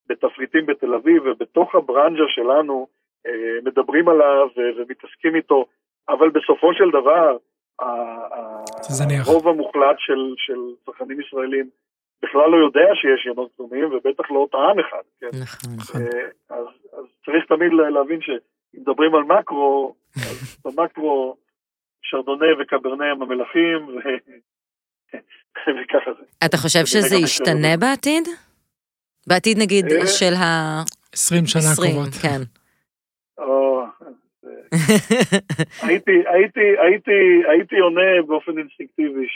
[0.10, 2.88] בתפריטים בתל אביב, ובתוך הברנז'ה שלנו
[3.28, 5.66] אה, מדברים עליו ומתעסקים איתו,
[6.10, 7.38] אבל בסופו של דבר,
[9.26, 9.96] הרוב המוחלט
[10.38, 11.70] של צרכנים ישראלים
[12.24, 15.06] בכלל לא יודע שיש ינות כתומים, ובטח לא טעם אחד.
[15.20, 15.30] כן?
[15.44, 16.02] נכון, נכון.
[16.02, 18.38] אה, אז, אז צריך תמיד להבין שאם
[18.74, 21.36] מדברים על מקרו, אז במקרו
[22.02, 24.00] שרדונה וקברנה הם המלכים, ו...
[25.76, 26.46] וככה זה.
[26.46, 28.24] אתה חושב שזה ישתנה בעתיד?
[29.28, 30.08] בעתיד נגיד אה?
[30.08, 30.82] של ה...
[31.14, 32.14] 20 שנה הקרובות.
[32.22, 32.42] כן.
[37.50, 39.28] הייתי עונה באופן אינסטינקטיבי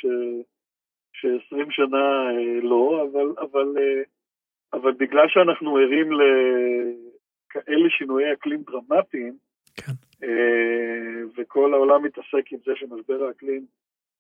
[1.22, 4.02] ש-20 שנה אה, לא, אבל, אבל, אה,
[4.74, 9.34] אבל בגלל שאנחנו ערים לכאלה שינויי אקלים דרמטיים,
[9.76, 9.92] כן.
[10.24, 13.66] אה, וכל העולם מתעסק עם זה שמשבר האקלים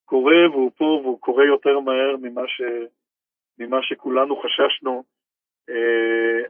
[0.05, 2.61] קורה, והוא פה, והוא קורה יותר מהר ממה, ש,
[3.59, 5.03] ממה שכולנו חששנו,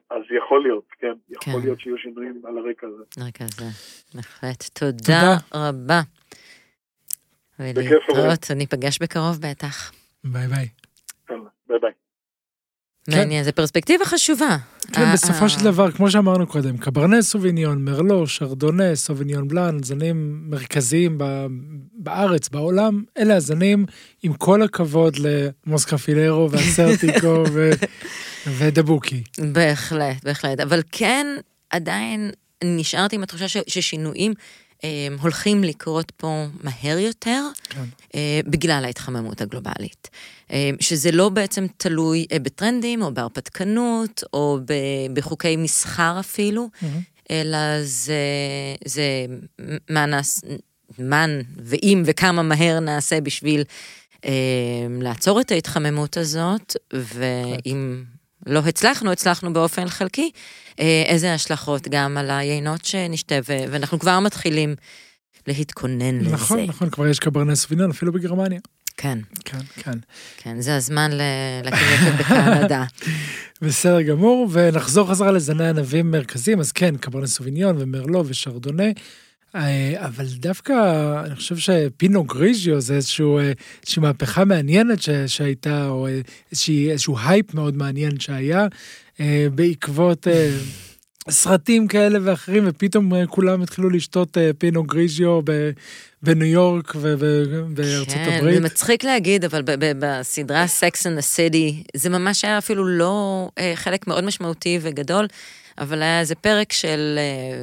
[0.09, 1.59] אז יכול להיות, כן, יכול כן.
[1.63, 3.03] להיות שיהיו שינויים על הרקע הזה.
[3.21, 3.65] הרקע הזה,
[4.15, 4.63] בהחלט.
[4.79, 4.91] תודה,
[5.51, 6.01] תודה רבה.
[7.59, 9.91] ולהתראות, ניפגש בקרוב בטח.
[10.33, 10.67] ביי ביי.
[11.67, 11.91] ביי ביי.
[13.07, 14.57] מעניין, זו פרספקטיבה חשובה.
[14.93, 15.49] כן, אה, בסופו אה.
[15.49, 21.17] של דבר, כמו שאמרנו קודם, קברנס סוביניון, מרלו, שרדונה, סוביניון בלאן, זנים מרכזיים
[21.93, 23.85] בארץ, בעולם, אלה הזנים,
[24.23, 27.43] עם כל הכבוד למוסקה פילרו והסרטיקו
[28.57, 29.23] ודבוקי.
[29.51, 30.59] בהחלט, בהחלט.
[30.59, 31.27] אבל כן,
[31.69, 32.31] עדיין
[32.63, 34.33] נשארתי עם התחושה ששינויים
[35.21, 37.83] הולכים לקרות פה מהר יותר, כן.
[38.15, 40.09] אה, בגלל ההתחממות הגלובלית.
[40.51, 44.59] אה, שזה לא בעצם תלוי בטרנדים, או בהרפתקנות, או
[45.13, 46.85] בחוקי מסחר אפילו, mm-hmm.
[47.31, 48.15] אלא זה,
[48.85, 49.25] זה
[49.89, 50.39] מה נעש...
[50.99, 53.63] מן ואם וכמה מהר נעשה בשביל
[54.25, 54.31] אה,
[55.01, 58.03] לעצור את ההתחממות הזאת, ואם
[58.47, 60.31] לא הצלחנו, הצלחנו באופן חלקי,
[60.79, 64.75] אה, איזה השלכות גם על היינות שנשתה, ואנחנו כבר מתחילים
[65.47, 66.29] להתכונן לזה.
[66.31, 68.59] נכון, נכון, כבר יש קברנס סובינון, אפילו בגרמניה.
[68.97, 69.19] כן.
[69.45, 69.97] כן, כן.
[70.37, 71.11] כן, זה הזמן
[71.63, 72.83] להקים יקב בקנדה.
[73.61, 78.83] בסדר גמור, ונחזור חזרה לזני ענבים מרכזיים, אז כן, קברנס סוביניון ומרלו ושרדונה.
[79.55, 80.73] אה, אבל דווקא
[81.25, 86.07] אני חושב שפינו גריז'יו זה איזשהו, אה, איזושהי מהפכה מעניינת ש, שהייתה, או
[86.51, 88.67] איזושהי, איזשהו הייפ מאוד מעניין שהיה,
[89.19, 90.27] אה, בעקבות
[91.29, 95.41] סרטים כאלה ואחרים, ופתאום כולם התחילו לשתות פינו גריז'יו
[96.23, 98.55] בניו יורק ובארצות כן, הברית.
[98.55, 99.61] כן, זה מצחיק להגיד, אבל
[99.99, 105.27] בסדרה Sex and the City, זה ממש היה אפילו לא חלק מאוד משמעותי וגדול.
[105.77, 107.19] אבל היה איזה פרק של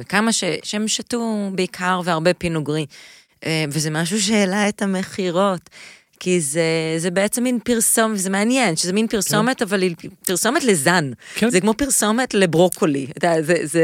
[0.09, 2.85] כמה ש, שהם שתו בעיקר והרבה פינו גרי,
[3.41, 5.69] אה, וזה משהו שהעלה את המכירות.
[6.19, 9.65] כי זה, זה בעצם מין פרסום, וזה מעניין, שזה מין פרסומת, כן.
[9.65, 9.95] אבל היא
[10.25, 11.11] פרסומת לזן.
[11.35, 11.49] כן.
[11.49, 13.07] זה כמו פרסומת לברוקולי.
[13.17, 13.83] אתה, זה, זה...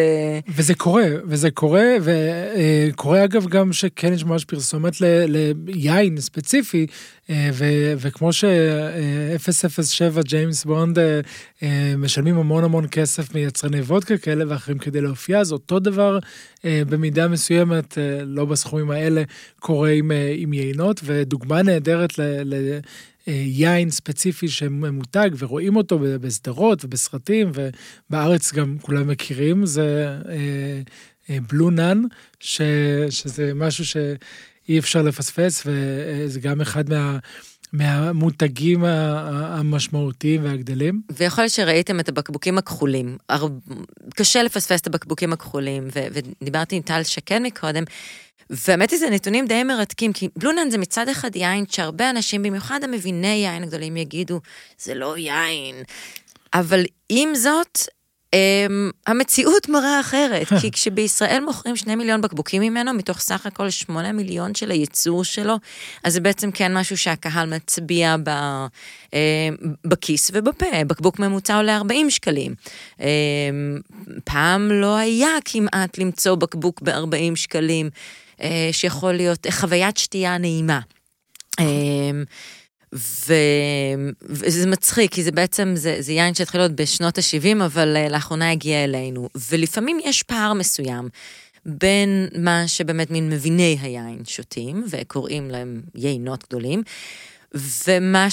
[0.56, 4.94] וזה קורה, וזה קורה, וקורה אה, אגב גם שכן יש ממש פרסומת
[5.68, 6.86] ליין ספציפי,
[7.30, 7.66] אה, ו,
[7.98, 15.40] וכמו ש-007 ג'יימס בונד אה, משלמים המון המון כסף מיצרני וודקה כאלה ואחרים כדי להופיע,
[15.40, 16.20] אז אותו דבר
[16.64, 19.24] במידה מסוימת, לא בסכומים האלה,
[19.60, 22.20] קורה עם, עם יינות, ודוגמה נהדרת
[23.28, 30.18] ליין ספציפי שממותג ורואים אותו בסדרות ובסרטים ובארץ גם כולם מכירים זה
[31.30, 32.02] בלו נאן
[32.40, 37.18] שזה משהו שאי אפשר לפספס וזה גם אחד מה.
[37.74, 41.02] מהמותגים המשמעותיים והגדלים.
[41.18, 43.18] ויכול להיות שראיתם את הבקבוקים הכחולים.
[44.16, 45.88] קשה לפספס את הבקבוקים הכחולים,
[46.42, 47.84] ודיברתי עם טל שקד מקודם,
[48.52, 52.84] והאמת היא זה נתונים די מרתקים, כי בלונן זה מצד אחד יין שהרבה אנשים, במיוחד
[52.84, 54.40] המביני יין הגדולים, יגידו,
[54.78, 55.76] זה לא יין.
[56.54, 57.78] אבל עם זאת,
[58.36, 64.12] Um, המציאות מראה אחרת, כי כשבישראל מוכרים שני מיליון בקבוקים ממנו, מתוך סך הכל שמונה
[64.12, 65.56] מיליון של הייצור שלו,
[66.04, 68.30] אז זה בעצם כן משהו שהקהל מצביע ב,
[69.06, 69.12] uh,
[69.86, 70.84] בכיס ובפה.
[70.88, 72.54] בקבוק ממוצע עולה 40 שקלים.
[72.98, 73.02] Uh,
[74.24, 77.90] פעם לא היה כמעט למצוא בקבוק ב-40 שקלים.
[78.42, 80.80] אה, שיכול להיות חוויית שתייה נעימה.
[81.60, 81.66] אה.
[84.30, 88.84] וזה מצחיק, כי זה בעצם, זה, זה יין שהתחיל עוד בשנות ה-70, אבל לאחרונה הגיע
[88.84, 89.30] אלינו.
[89.50, 91.10] ולפעמים יש פער מסוים
[91.66, 96.84] בין מה שבאמת מין מביני היין שותים, וקוראים להם יינות גדולים,
[97.88, 98.30] ומה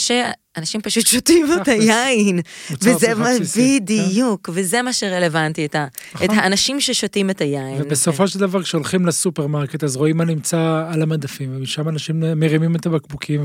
[0.59, 2.41] שאנשים פשוט שותים את היין,
[2.83, 3.29] וזה מה,
[3.59, 4.53] בדיוק, כן.
[4.55, 5.77] וזה מה שרלוונטי, את,
[6.15, 6.31] נכון.
[6.31, 7.83] האנשים ששותים את היין.
[7.83, 12.87] ובסופו של דבר כשהולכים לסופרמרקט אז רואים מה נמצא על המדפים, ומשם אנשים מרימים את
[12.87, 13.45] הבקבוקים,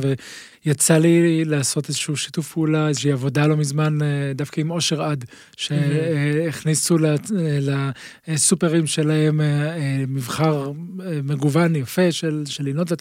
[0.65, 5.25] ויצא לי לעשות איזשהו שיתוף פעולה, איזושהי עבודה לא מזמן, אה, דווקא עם אושר עד,
[5.57, 6.97] שהכניסו
[8.27, 10.71] לסופרים שלהם אה, מבחר
[11.05, 12.91] אה, מגוון יפה של לינות,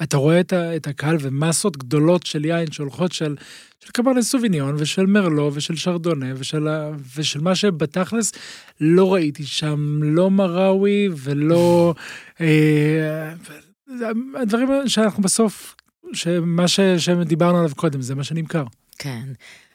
[0.00, 3.36] ואתה רואה את הקהל ומסות גדולות של יין שהולכות של...
[3.84, 6.66] של קברנט סוביניון ושל מרלו ושל שרדונה ושל,
[7.16, 8.32] ושל מה שבתכלס
[8.80, 11.94] לא ראיתי שם, לא מראוי ולא...
[12.40, 13.32] אה,
[14.42, 15.76] הדברים שאנחנו בסוף,
[16.12, 18.64] שמה ש, שדיברנו עליו קודם, זה מה שנמכר.
[18.98, 19.22] כן,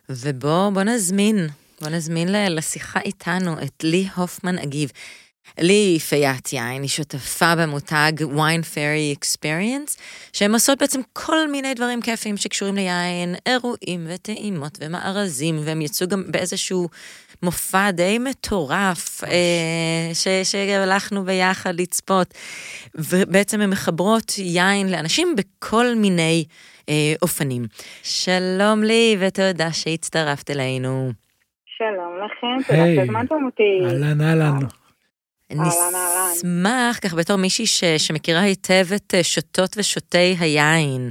[0.09, 1.47] ובוא נזמין,
[1.81, 4.91] בוא נזמין לשיחה איתנו את לי הופמן אגיב.
[5.59, 10.01] לי פיית יין, היא שותפה במותג wine fairy experience,
[10.33, 16.23] שהן עושות בעצם כל מיני דברים כיפים שקשורים ליין, אירועים וטעימות ומארזים, והם יצאו גם
[16.27, 16.87] באיזשהו
[17.43, 22.33] מופע די מטורף, אה, ש, שהלכנו ביחד לצפות,
[22.95, 26.45] ובעצם הן מחברות יין לאנשים בכל מיני
[26.89, 27.63] אה, אופנים.
[28.03, 31.11] שלום לי ותודה שהצטרפת אלינו.
[31.65, 33.85] שלום לכם, תודה שהזמנתם אותי.
[33.85, 34.59] אהלן אהלן.
[35.51, 41.09] נשמח, ככה בתור מישהי ש, שמכירה היטב את אה, שוטות ושותי היין.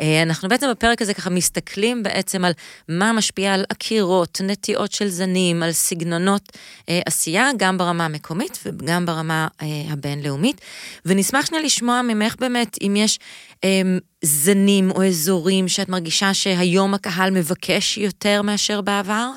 [0.00, 2.52] אה, אנחנו בעצם בפרק הזה ככה מסתכלים בעצם על
[2.88, 6.52] מה משפיע על עקירות, נטיעות של זנים, על סגנונות
[6.88, 10.60] אה, עשייה, גם ברמה המקומית וגם ברמה אה, הבינלאומית.
[11.06, 13.18] ונשמח שנייה לשמוע ממך באמת אם יש
[13.64, 13.82] אה,
[14.22, 19.30] זנים או אזורים שאת מרגישה שהיום הקהל מבקש יותר מאשר בעבר?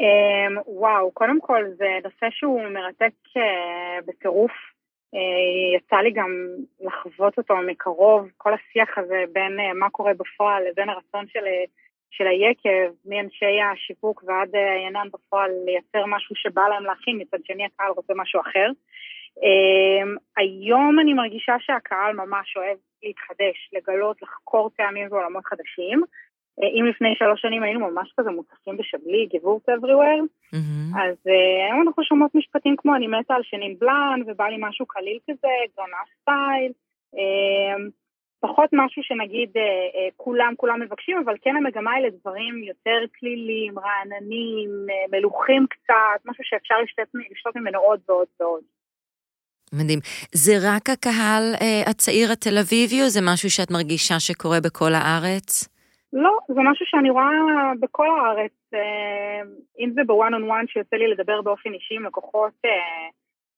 [0.00, 4.52] אמ, וואו, קודם כל זה נושא שהוא מרתק אה, בטירוף.
[5.14, 6.30] אה, יצא לי גם
[6.80, 11.44] לחוות אותו מקרוב, כל השיח הזה בין אה, מה קורה בפועל לבין הרצון של,
[12.10, 17.90] של היקב, מאנשי השיווק ועד העינן בפועל לייצר משהו שבא להם להכין, מצד שני הקהל
[17.90, 18.70] רוצה משהו אחר.
[19.38, 26.02] Um, היום אני מרגישה שהקהל ממש אוהב להתחדש, לגלות, לחקור טעמים ועולמות חדשים.
[26.60, 30.24] Uh, אם לפני שלוש שנים היינו ממש כזה מוצפים בשבלי, גיבורט everywhere,
[30.54, 30.98] mm-hmm.
[31.02, 34.86] אז uh, היום אנחנו שומעות משפטים כמו אני מתה על שנין בלאן, ובא לי משהו
[34.86, 36.72] קליל כזה, גרנה סטייל.
[37.14, 37.90] Uh,
[38.40, 39.50] פחות משהו שנגיד
[40.16, 44.70] כולם כולם מבקשים, אבל כן המגמה היא לדברים יותר כלילים, רעננים,
[45.12, 46.74] מלוכים קצת, משהו שאפשר
[47.30, 48.62] לשתות ממנו עוד ועוד ועוד.
[49.72, 49.98] מדהים.
[50.32, 55.73] זה רק הקהל אה, הצעיר התל אביבי, או זה משהו שאת מרגישה שקורה בכל הארץ?
[56.14, 57.30] לא, זה משהו שאני רואה
[57.80, 58.52] בכל הארץ.
[58.74, 59.40] אה,
[59.78, 63.08] אם זה בוואן און וואן שיוצא לי לדבר באופן אישי עם לקוחות, אה,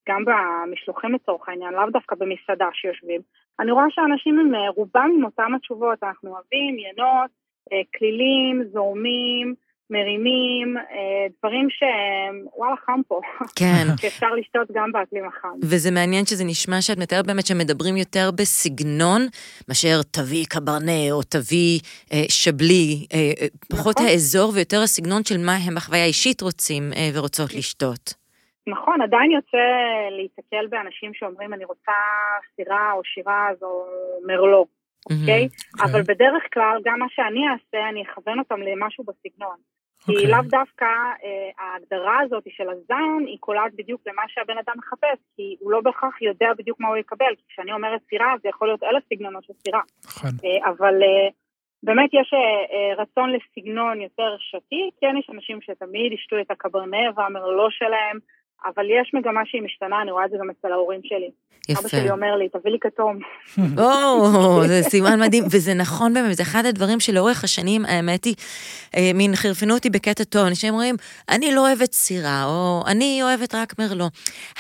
[0.09, 3.21] גם במשלוחים לצורך העניין, לאו דווקא במסעדה שיושבים.
[3.61, 7.31] אני רואה שאנשים הם אה, רובם עם אותם התשובות, אנחנו אוהבים ינות,
[7.99, 9.55] כלילים, זורמים,
[9.91, 13.21] מרימים, אה, דברים שהם, וואלה, חם פה.
[13.57, 13.85] כן.
[14.01, 15.59] שאפשר לשתות גם באקלים החם.
[15.63, 19.23] וזה מעניין שזה נשמע שאת מתארת באמת שמדברים יותר בסגנון,
[19.69, 21.81] מאשר תביא קברנה או תביא
[22.13, 24.09] אה, שבלי, אה, אה, פחות נכון.
[24.09, 28.15] האזור ויותר הסגנון של מה הם בחוויה האישית רוצים אה, ורוצות לשתות.
[28.67, 29.67] נכון, עדיין יוצא
[30.11, 31.93] להיתקל באנשים שאומרים, אני רוצה
[32.57, 33.87] סירה או שירז או
[34.27, 34.67] מרלו,
[35.11, 35.49] אוקיי?
[35.49, 36.05] Mm-hmm, אבל okay.
[36.05, 39.57] בדרך כלל, גם מה שאני אעשה, אני אכוון אותם למשהו בסגנון.
[40.07, 40.17] כי okay.
[40.17, 40.31] אוקיי.
[40.31, 40.85] לאו דווקא
[41.25, 45.81] אה, ההגדרה הזאת של הזן, היא קולעת בדיוק למה שהבן אדם מחפש, כי הוא לא
[45.81, 47.35] בהכרח יודע בדיוק מה הוא יקבל.
[47.37, 49.81] כי כשאני אומרת סירה, זה יכול להיות אלף סגנונות של סירה.
[50.07, 50.31] נכון.
[50.45, 51.29] אה, אבל אה,
[51.83, 57.05] באמת יש אה, אה, רצון לסגנון יותר שתי, כן יש אנשים שתמיד ישתו את הקברנה
[57.17, 58.19] והמרלו שלהם,
[58.65, 61.31] אבל יש מגמה שהיא משתנה, אני רואה את זה גם אצל ההורים שלי.
[61.69, 61.81] יפה.
[61.81, 63.19] אבא שלי אומר לי, תביא לי כתום.
[63.83, 68.35] או, זה סימן מדהים, וזה נכון באמת, זה אחד הדברים שלאורך השנים, האמת היא,
[68.97, 70.97] אה, מין חירפנו אותי בקטע טוב, אנשים אומרים,
[71.29, 74.07] אני לא אוהבת סירה, או אני אוהבת רק מרלו.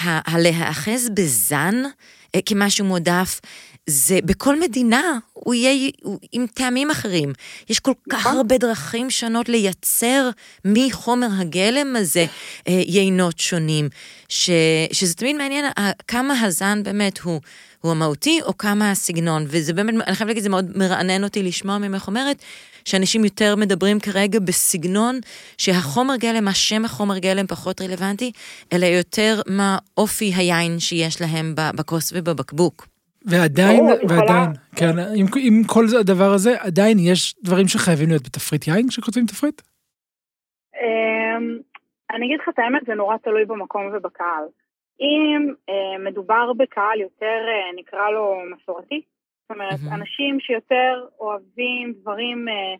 [0.04, 1.74] הלהאחז בזן
[2.34, 3.40] אה, כמשהו מועדף,
[3.86, 7.32] זה בכל מדינה, הוא יהיה הוא, עם טעמים אחרים.
[7.68, 8.36] יש כל כך נכון.
[8.36, 10.30] הרבה דרכים שונות לייצר
[10.64, 12.26] מחומר הגלם הזה
[12.68, 13.88] אה, יינות שונים,
[14.28, 14.50] ש,
[14.92, 15.64] שזה תמיד מעניין
[16.08, 17.40] כמה הזן באמת הוא.
[17.80, 21.78] הוא המהותי או כמה הסגנון, וזה באמת, אני חייבת להגיד, זה מאוד מרענן אותי לשמוע
[21.78, 22.42] ממך אומרת,
[22.84, 25.20] שאנשים יותר מדברים כרגע בסגנון
[25.58, 28.32] שהחומר גלם, השם החומר גלם פחות רלוונטי,
[28.72, 32.95] אלא יותר מה אופי היין שיש להם בכוס ובבקבוק.
[33.30, 38.88] ועדיין, ועדיין, כן, עם, עם כל הדבר הזה, עדיין יש דברים שחייבים להיות בתפריט יין
[38.88, 39.62] כשכותבים תפריט?
[40.80, 41.58] אמ,
[42.10, 44.44] אני אגיד לך את האמת, זה נורא תלוי במקום ובקהל.
[45.00, 49.00] אם אה, מדובר בקהל יותר, אה, נקרא לו מסורתי,
[49.42, 52.74] זאת אומרת, אנשים שיותר אוהבים דברים, אה,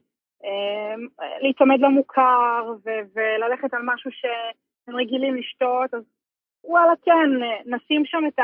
[1.42, 2.74] להיצמד למוכר
[3.14, 6.02] וללכת על משהו שהם רגילים לשתות, אז
[6.64, 7.30] וואלה, כן,
[7.66, 8.42] נשים שם את ה...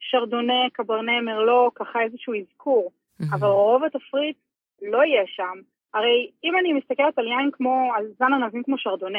[0.00, 2.90] שרדונה, קברנה, מרלו, ככה איזשהו אזכור.
[3.32, 4.36] אבל רוב התפריט
[4.82, 5.58] לא יהיה שם.
[5.94, 9.18] הרי אם אני מסתכלת על יין כמו, על זן ענבים כמו שרדונה,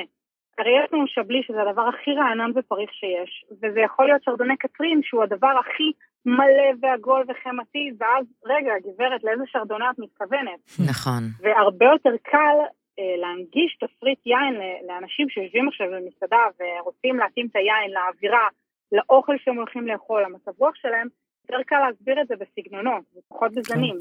[0.60, 5.02] הרי יש לנו שבלי שזה הדבר הכי רענן ופריך שיש, וזה יכול להיות שרדונה קטרין
[5.04, 5.92] שהוא הדבר הכי
[6.26, 10.60] מלא ועגול וחמתי, ואז רגע, גברת, לאיזה שרדונה את מתכוונת?
[10.90, 11.24] נכון.
[11.42, 12.58] והרבה יותר קל
[13.00, 14.54] אה, להנגיש תפריט יין
[14.88, 18.48] לאנשים שיושבים עכשיו במסעדה ורוצים להתאים את היין לאווירה,
[18.92, 21.08] לאוכל שהם הולכים לאכול, למצב רוח שלהם,
[21.50, 23.98] יותר קל להסביר את זה בסגנונות, ופחות בזנים.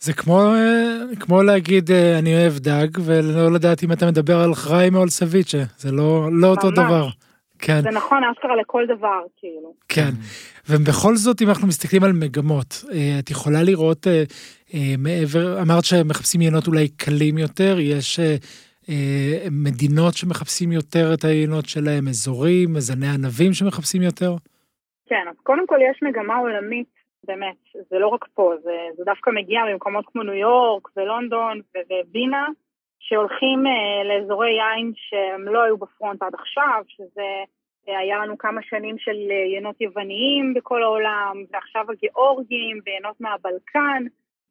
[0.00, 4.54] זה כמו, אה, כמו להגיד אה, אני אוהב דג ולא לדעת אם אתה מדבר על
[4.54, 7.08] חריים או על סביצ'ה, זה לא, לא אותו דבר.
[7.58, 7.82] כן.
[7.82, 9.74] זה נכון אשכרה לכל דבר, כאילו.
[9.88, 10.10] כן,
[10.68, 14.06] ובכל זאת, אם אנחנו מסתכלים על מגמות, אה, את יכולה לראות
[14.98, 18.20] מעבר, אמרת שמחפשים יינות אולי קלים יותר, יש
[19.50, 24.32] מדינות שמחפשים יותר את היינות שלהם, אזורים, מזני ענבים שמחפשים יותר?
[25.08, 26.94] כן, אז קודם כל יש מגמה עולמית,
[27.26, 27.56] באמת,
[27.90, 32.46] זה לא רק פה, זה, זה דווקא מגיע ממקומות כמו ניו יורק ולונדון ובינה,
[32.98, 37.44] שהולכים אה, לאזורי יין שהם לא היו בפרונט עד עכשיו, שזה
[37.88, 44.04] אה, היה לנו כמה שנים של אה, יינות יווניים בכל העולם, ועכשיו הגיאורגים ויינות מהבלקן,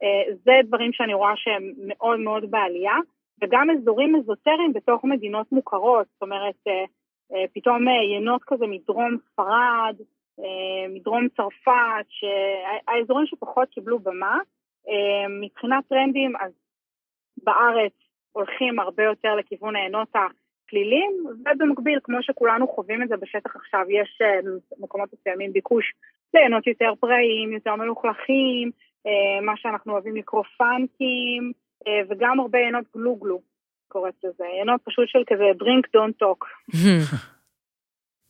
[0.04, 2.98] אה, זה דברים שאני רואה שהם מאוד מאוד בעלייה.
[3.42, 6.86] וגם אזורים אזוטריים בתוך מדינות מוכרות, זאת אומרת, אה,
[7.34, 9.96] אה, פתאום אה, יינות כזה מדרום ספרד,
[10.90, 12.08] מדרום צרפת,
[12.88, 14.38] האזורים שפחות קיבלו במה.
[15.42, 16.52] מבחינת טרנדים, אז
[17.44, 17.94] בארץ
[18.32, 24.20] הולכים הרבה יותר לכיוון היינות הכלילים, ובמקביל, כמו שכולנו חווים את זה בשטח עכשיו, יש
[24.80, 25.94] מקומות מסוימים ביקוש
[26.34, 28.72] ליינות יותר פראיים, יותר מלוכלכים,
[29.42, 31.52] מה שאנחנו אוהבים לקרוא פאנקים,
[32.10, 33.42] וגם הרבה עינות גלוגלו.
[33.88, 36.42] קוראת לזה, יינות פשוט של כזה drink don't talk.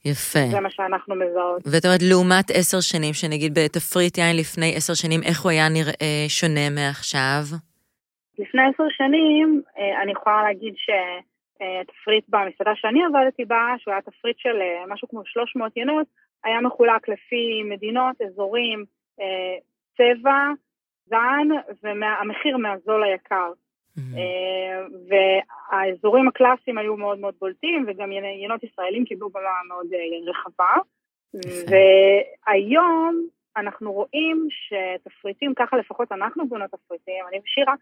[0.06, 0.40] יפה.
[0.52, 1.62] זה מה שאנחנו מזהות.
[1.72, 6.26] ואת אומרת, לעומת עשר שנים, שנגיד בתפריט יין לפני עשר שנים, איך הוא היה נראה
[6.28, 7.44] שונה מעכשיו?
[8.40, 14.38] לפני עשר שנים, אה, אני יכולה להגיד שתפריט במסעדה שאני עבדתי בה, שהוא היה תפריט
[14.40, 16.08] של אה, משהו כמו 300 ינות,
[16.44, 18.86] היה מחולק לפי מדינות, אזורים,
[19.22, 19.56] אה,
[19.98, 20.40] צבע,
[21.06, 21.48] זן,
[21.84, 23.52] והמחיר מהזול ליקר.
[23.98, 30.74] אה, והאזורים הקלאסיים היו מאוד מאוד בולטים, וגם יינות ישראלים קיבלו במה מאוד אה, רחבה.
[31.70, 33.28] והיום
[33.58, 37.74] אנחנו רואים שתפריטים, ככה לפחות אנחנו בונות תפריטים, אני ושירה,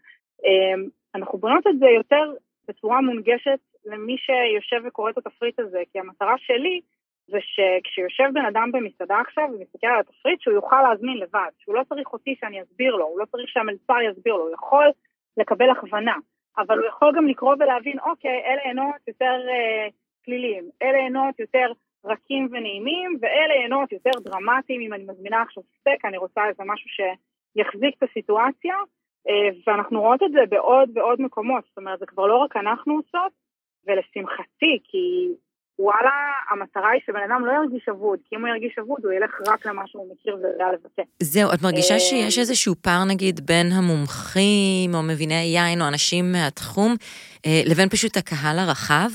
[0.44, 0.82] אה,
[1.14, 2.32] אנחנו בונות את זה יותר
[2.68, 6.80] בצורה מונגשת למי שיושב וקורא את התפריט הזה, כי המטרה שלי
[7.26, 11.82] זה שכשיושב בן אדם במסעדה עכשיו ומסתכל על התפריט, שהוא יוכל להזמין לבד, שהוא לא
[11.88, 14.90] צריך אותי שאני אסביר לו, הוא לא צריך שהמלצר יסביר לו, הוא יכול
[15.36, 16.14] לקבל הכוונה,
[16.58, 19.88] אבל הוא יכול גם לקרוא ולהבין, אוקיי, אלה עינות יותר אה,
[20.24, 21.72] פליליים, אלה עינות יותר
[22.04, 26.90] רכים ונעימים, ואלה עינות יותר דרמטיים, אם אני מזמינה עכשיו סטייק, אני רוצה איזה משהו
[26.90, 28.74] שיחזיק את הסיטואציה,
[29.28, 32.94] אה, ואנחנו רואות את זה בעוד ועוד מקומות, זאת אומרת, זה כבר לא רק אנחנו
[32.94, 33.32] עושות,
[33.86, 35.28] ולשמחתי, כי
[35.78, 36.10] וואלה,
[36.50, 39.66] המטרה היא שבן אדם לא ירגיש אבוד, כי אם הוא ירגיש אבוד, הוא ילך רק
[39.66, 41.02] למה שהוא מכיר ויודע לבטא.
[41.22, 46.94] זהו, את מרגישה שיש איזשהו פער, נגיד, בין המומחים, או מביני יין, או אנשים מהתחום,
[47.70, 49.10] לבין פשוט הקהל הרחב?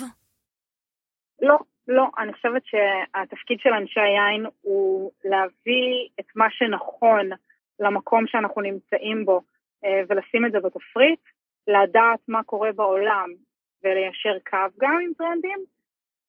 [1.41, 2.05] לא, לא.
[2.19, 7.29] אני חושבת שהתפקיד של אנשי היין הוא להביא את מה שנכון
[7.79, 9.41] למקום שאנחנו נמצאים בו,
[10.09, 11.19] ולשים את זה בתפריט,
[11.67, 13.29] לדעת מה קורה בעולם,
[13.83, 15.76] וליישר קו גם עם טרנדים,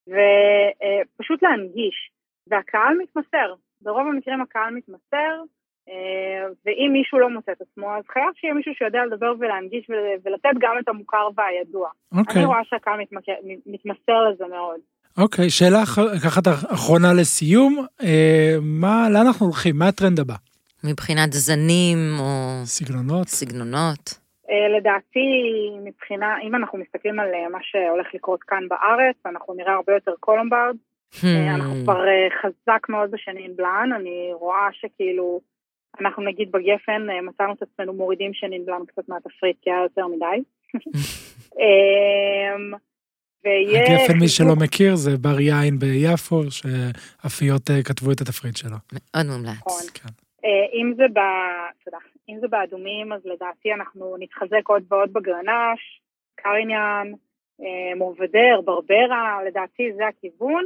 [0.08, 2.10] ופשוט להנגיש.
[2.50, 5.34] והקהל מתמסר, ברוב המקרים הקהל מתמסר,
[6.66, 9.90] ואם מישהו לא מוצא את עצמו, אז חייב שיהיה מישהו שיודע לדבר ולהנגיש
[10.24, 11.88] ולתת גם את המוכר והידוע.
[11.88, 12.18] Okay.
[12.18, 12.36] אוקיי.
[12.36, 13.00] אני רואה שהקהל
[13.66, 14.80] מתמסר לזה מאוד.
[15.18, 15.82] אוקיי, okay, שאלה
[16.24, 16.40] ככה
[16.74, 17.86] אחרונה לסיום,
[18.62, 19.76] מה, לאן אנחנו הולכים?
[19.78, 20.34] מה הטרנד הבא?
[20.84, 22.60] מבחינת זנים או...
[22.64, 23.28] סגנונות.
[23.28, 24.27] סגנונות.
[24.50, 25.28] אה, לדעתי,
[25.84, 30.12] מבחינה, אם אנחנו מסתכלים על אה, מה שהולך לקרות כאן בארץ, אנחנו נראה הרבה יותר
[30.20, 30.76] קולומברד.
[31.24, 32.00] אה, אנחנו כבר
[32.42, 35.40] חזק מאוד בשנין בלאן, אני רואה שכאילו,
[36.00, 40.42] אנחנו נגיד בגפן מצאנו את עצמנו מורידים שנין בלאן קצת מהתפריט, כי היה יותר מדי.
[43.44, 48.76] הגפן, מי שלא מכיר, זה בר יין ביפו, שאפיות כתבו את התפריט שלו.
[48.92, 49.56] מאוד מומלץ.
[49.56, 49.82] נכון.
[49.94, 50.27] כן.
[50.44, 51.18] אם זה ב...
[51.84, 51.98] תודה.
[52.28, 56.00] אם זה באדומים, אז לדעתי אנחנו נתחזק עוד ועוד בגרנש,
[56.34, 57.12] קריניאן,
[57.96, 60.64] מורבדר, ברברה, לדעתי זה הכיוון.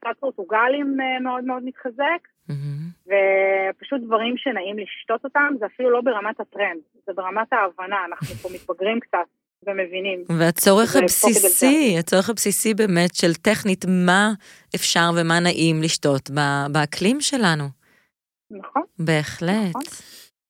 [0.00, 3.06] קצת פורטוגלים מאוד מאוד מתחזק, mm-hmm.
[3.06, 8.48] ופשוט דברים שנעים לשתות אותם, זה אפילו לא ברמת הטרנד, זה ברמת ההבנה, אנחנו פה
[8.54, 9.26] מתבגרים קצת.
[9.66, 10.24] ומבינים.
[10.38, 14.32] והצורך הבסיסי, הצורך הבסיסי באמת של טכנית מה
[14.74, 16.30] אפשר ומה נעים לשתות
[16.72, 17.64] באקלים שלנו.
[18.58, 18.82] נכון.
[18.98, 19.68] בהחלט.
[19.68, 19.82] נכון.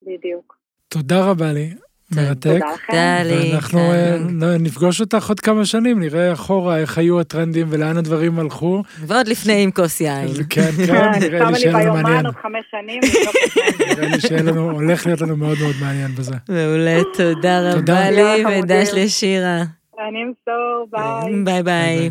[0.02, 0.56] בדיוק.
[0.88, 1.74] תודה רבה לי.
[2.16, 2.60] מרתק.
[2.88, 3.36] תודה לכם.
[3.52, 8.82] ואנחנו אה, נפגוש אותך עוד כמה שנים, נראה אחורה איך היו הטרנדים ולאן הדברים הלכו.
[8.98, 10.28] ועוד לפני עם כוס יין.
[10.50, 12.26] כן, כן, נראה לי שיהיה לנו מעניין.
[12.26, 13.00] עוד חמש שנים.
[13.96, 16.34] נראה לי שיהיה לנו, הולך להיות לנו מאוד מאוד מעניין בזה.
[16.48, 19.62] מעולה, תודה רבה לי ודש לשירה.
[20.08, 21.44] אני אמסור, ביי.
[21.44, 22.10] ביי ביי.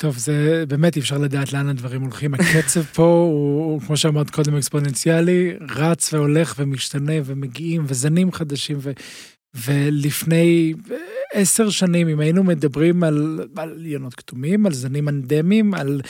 [0.00, 2.34] טוב, זה באמת אי אפשר לדעת לאן הדברים הולכים.
[2.34, 8.92] הקצב פה הוא, הוא, כמו שאמרת קודם, אקספוננציאלי, רץ והולך ומשתנה ומגיעים וזנים חדשים, ו,
[9.54, 10.74] ולפני
[11.32, 16.00] עשר שנים, אם היינו מדברים על, על יינות כתומים, על זנים אנדמיים, על,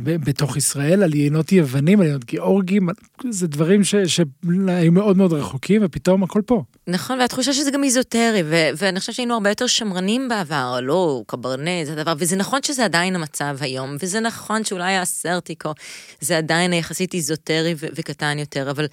[0.00, 2.88] בתוך ישראל, על יינות יוונים, על יינות גיאורגים,
[3.30, 6.62] זה דברים ש, שהיו מאוד מאוד רחוקים, ופתאום הכל פה.
[6.86, 11.84] נכון, והתחושה שזה גם איזוטרי, ו- ואני חושבת שהיינו הרבה יותר שמרנים בעבר, לא, קברנה,
[11.84, 15.72] זה הדבר, וזה נכון שזה עדיין המצב היום, וזה נכון שאולי האסרטיקו
[16.20, 18.86] זה עדיין יחסית איזוטרי ו- וקטן יותר, אבל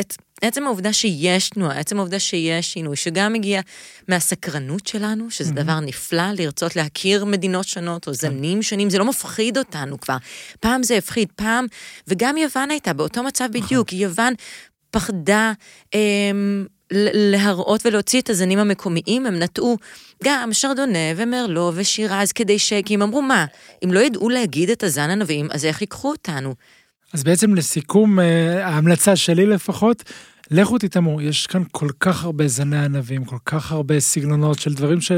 [0.00, 0.14] את...
[0.42, 3.60] עצם העובדה שיש תנועה, עצם העובדה שיש שינוי, שגם מגיע
[4.08, 5.54] מהסקרנות שלנו, שזה mm-hmm.
[5.54, 8.18] דבר נפלא, לרצות להכיר מדינות שונות או כן.
[8.18, 10.16] זנים שונים, זה לא מפחיד אותנו כבר.
[10.60, 11.66] פעם זה הפחיד, פעם,
[12.08, 13.60] וגם יוון הייתה באותו מצב נכון.
[13.60, 14.34] בדיוק, יוון
[14.90, 15.52] פחדה
[15.94, 19.78] אמ, להראות ולהוציא את הזנים המקומיים, הם נטעו
[20.24, 22.72] גם שרדונה ומרלו ושירז כדי ש...
[22.84, 23.44] כי הם אמרו, מה,
[23.84, 26.54] אם לא ידעו להגיד את הזן הנביאים, אז איך ייקחו אותנו?
[27.12, 30.02] אז בעצם לסיכום, אה, ההמלצה שלי לפחות,
[30.50, 35.00] לכו תטעמו, יש כאן כל כך הרבה זני ענבים, כל כך הרבה סגנונות של דברים
[35.00, 35.12] ש,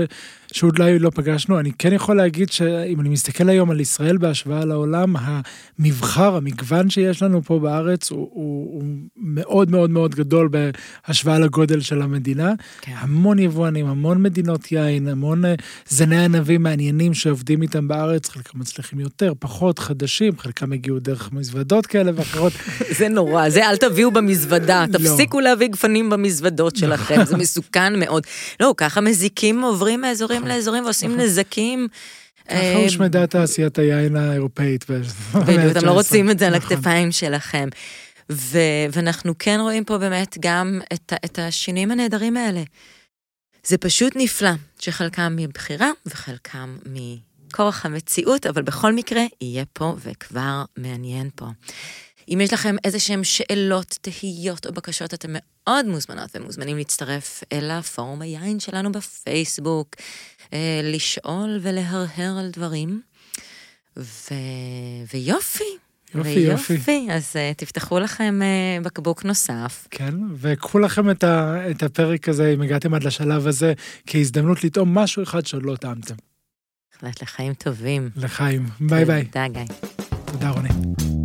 [0.57, 1.61] שאולי לא פגשנו.
[1.61, 7.22] אני כן יכול להגיד שאם אני מסתכל היום על ישראל בהשוואה לעולם, המבחר, המגוון שיש
[7.22, 8.82] לנו פה בארץ הוא, הוא, הוא
[9.16, 12.52] מאוד מאוד מאוד גדול בהשוואה לגודל של המדינה.
[12.80, 12.92] כן.
[12.98, 15.54] המון יבואנים, המון מדינות יין, המון אה,
[15.88, 21.86] זני ענבים מעניינים שעובדים איתם בארץ, חלקם מצליחים יותר, פחות, חדשים, חלקם הגיעו דרך מזוודות
[21.86, 22.52] כאלה ואחרות.
[22.98, 24.98] זה נורא, זה אל תביאו במזוודה, לא.
[24.98, 28.22] תפסיקו להביא גפנים במזוודות שלכם, זה מסוכן מאוד.
[28.61, 31.24] לא, ככה מזיקים עוברים מאזורים לאזורים ועושים נכון.
[31.24, 31.88] נזקים.
[32.49, 34.84] ככה אה, הושמדה תעשיית היין האירופאית.
[35.47, 36.72] בדיוק, אתם לא רוצים את זה על נכון.
[36.72, 37.68] הכתפיים שלכם.
[38.92, 40.80] ואנחנו כן רואים פה באמת גם
[41.24, 42.62] את השינויים הנהדרים האלה.
[43.64, 51.30] זה פשוט נפלא, שחלקם מבחירה וחלקם מכורח המציאות, אבל בכל מקרה, יהיה פה וכבר מעניין
[51.34, 51.47] פה.
[52.28, 57.70] אם יש לכם איזה שהם שאלות, תהיות או בקשות, אתם מאוד מוזמנות ומוזמנים להצטרף אל
[57.70, 59.97] הפורום היין שלנו בפייסבוק,
[60.82, 63.01] לשאול ולהרהר על דברים.
[63.97, 64.34] ו...
[65.14, 65.64] ויופי,
[66.14, 66.72] יופי, יופי.
[66.72, 69.86] ויופי, אז uh, תפתחו לכם uh, בקבוק נוסף.
[69.90, 73.72] כן, וקחו לכם את, ה, את הפרק הזה, אם הגעתם עד לשלב הזה,
[74.07, 76.14] כהזדמנות לטעום משהו אחד שעוד לא טעמתם.
[77.03, 78.11] בהחלט לחיים טובים.
[78.16, 78.66] לחיים.
[78.80, 79.24] ביי ביי.
[79.24, 79.62] תודה, גיא.
[80.24, 81.15] תודה, רוני.